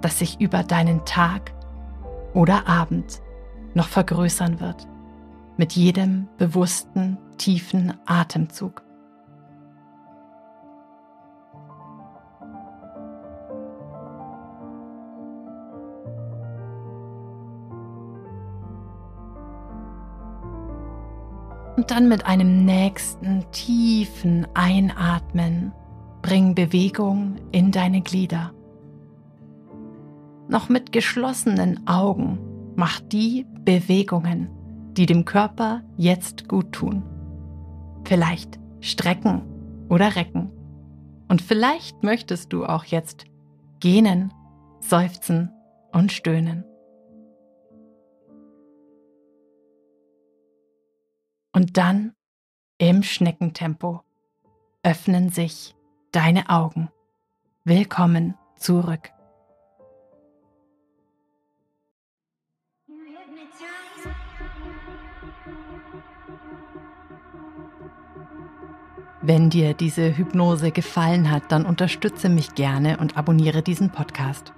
das 0.00 0.18
sich 0.18 0.40
über 0.40 0.64
deinen 0.64 1.04
Tag 1.04 1.54
oder 2.34 2.66
Abend 2.66 3.22
noch 3.76 3.88
vergrößern 3.88 4.58
wird 4.58 4.88
mit 5.58 5.72
jedem 5.72 6.28
bewussten, 6.38 7.18
tiefen 7.38 7.94
Atemzug. 8.06 8.82
Und 21.76 21.90
dann 21.90 22.08
mit 22.08 22.26
einem 22.26 22.64
nächsten 22.64 23.44
tiefen 23.52 24.46
Einatmen 24.54 25.72
bring 26.22 26.54
Bewegung 26.54 27.36
in 27.52 27.70
deine 27.70 28.00
Glieder. 28.00 28.52
Noch 30.48 30.70
mit 30.70 30.92
geschlossenen 30.92 31.86
Augen 31.86 32.38
mach 32.74 33.00
die 33.00 33.46
Bewegungen, 33.66 34.48
die 34.92 35.06
dem 35.06 35.24
Körper 35.24 35.82
jetzt 35.96 36.48
gut 36.48 36.70
tun. 36.70 37.02
Vielleicht 38.04 38.60
strecken 38.80 39.42
oder 39.90 40.14
recken. 40.14 40.52
Und 41.28 41.42
vielleicht 41.42 42.04
möchtest 42.04 42.52
du 42.52 42.64
auch 42.64 42.84
jetzt 42.84 43.24
gähnen, 43.80 44.32
seufzen 44.78 45.50
und 45.92 46.12
stöhnen. 46.12 46.64
Und 51.52 51.76
dann 51.76 52.14
im 52.78 53.02
Schneckentempo 53.02 54.02
öffnen 54.84 55.30
sich 55.30 55.74
deine 56.12 56.50
Augen. 56.50 56.88
Willkommen 57.64 58.36
zurück. 58.56 59.15
Wenn 69.28 69.50
dir 69.50 69.74
diese 69.74 70.16
Hypnose 70.16 70.70
gefallen 70.70 71.32
hat, 71.32 71.50
dann 71.50 71.66
unterstütze 71.66 72.28
mich 72.28 72.54
gerne 72.54 72.98
und 72.98 73.16
abonniere 73.16 73.60
diesen 73.60 73.90
Podcast. 73.90 74.52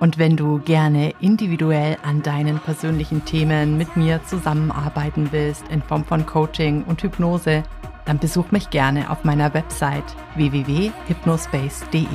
Und 0.00 0.16
wenn 0.16 0.34
du 0.34 0.60
gerne 0.60 1.12
individuell 1.20 1.98
an 2.02 2.22
deinen 2.22 2.58
persönlichen 2.58 3.26
Themen 3.26 3.76
mit 3.76 3.98
mir 3.98 4.24
zusammenarbeiten 4.24 5.28
willst 5.30 5.68
in 5.68 5.82
Form 5.82 6.06
von 6.06 6.24
Coaching 6.24 6.84
und 6.84 7.02
Hypnose, 7.02 7.64
dann 8.06 8.18
besuch 8.18 8.50
mich 8.50 8.70
gerne 8.70 9.10
auf 9.10 9.24
meiner 9.24 9.52
Website 9.52 10.16
www.hypnospace.de. 10.36 12.06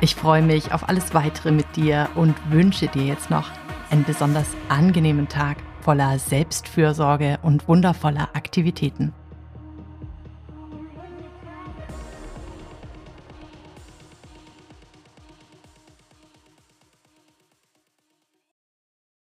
Ich 0.00 0.14
freue 0.14 0.42
mich 0.42 0.72
auf 0.72 0.88
alles 0.88 1.12
weitere 1.12 1.50
mit 1.50 1.76
dir 1.76 2.08
und 2.14 2.34
wünsche 2.50 2.88
dir 2.88 3.04
jetzt 3.04 3.28
noch 3.28 3.50
einen 3.90 4.04
besonders 4.04 4.48
angenehmen 4.70 5.28
Tag 5.28 5.58
voller 5.82 6.18
Selbstfürsorge 6.18 7.38
und 7.42 7.68
wundervoller 7.68 8.30
Aktivitäten. 8.32 9.12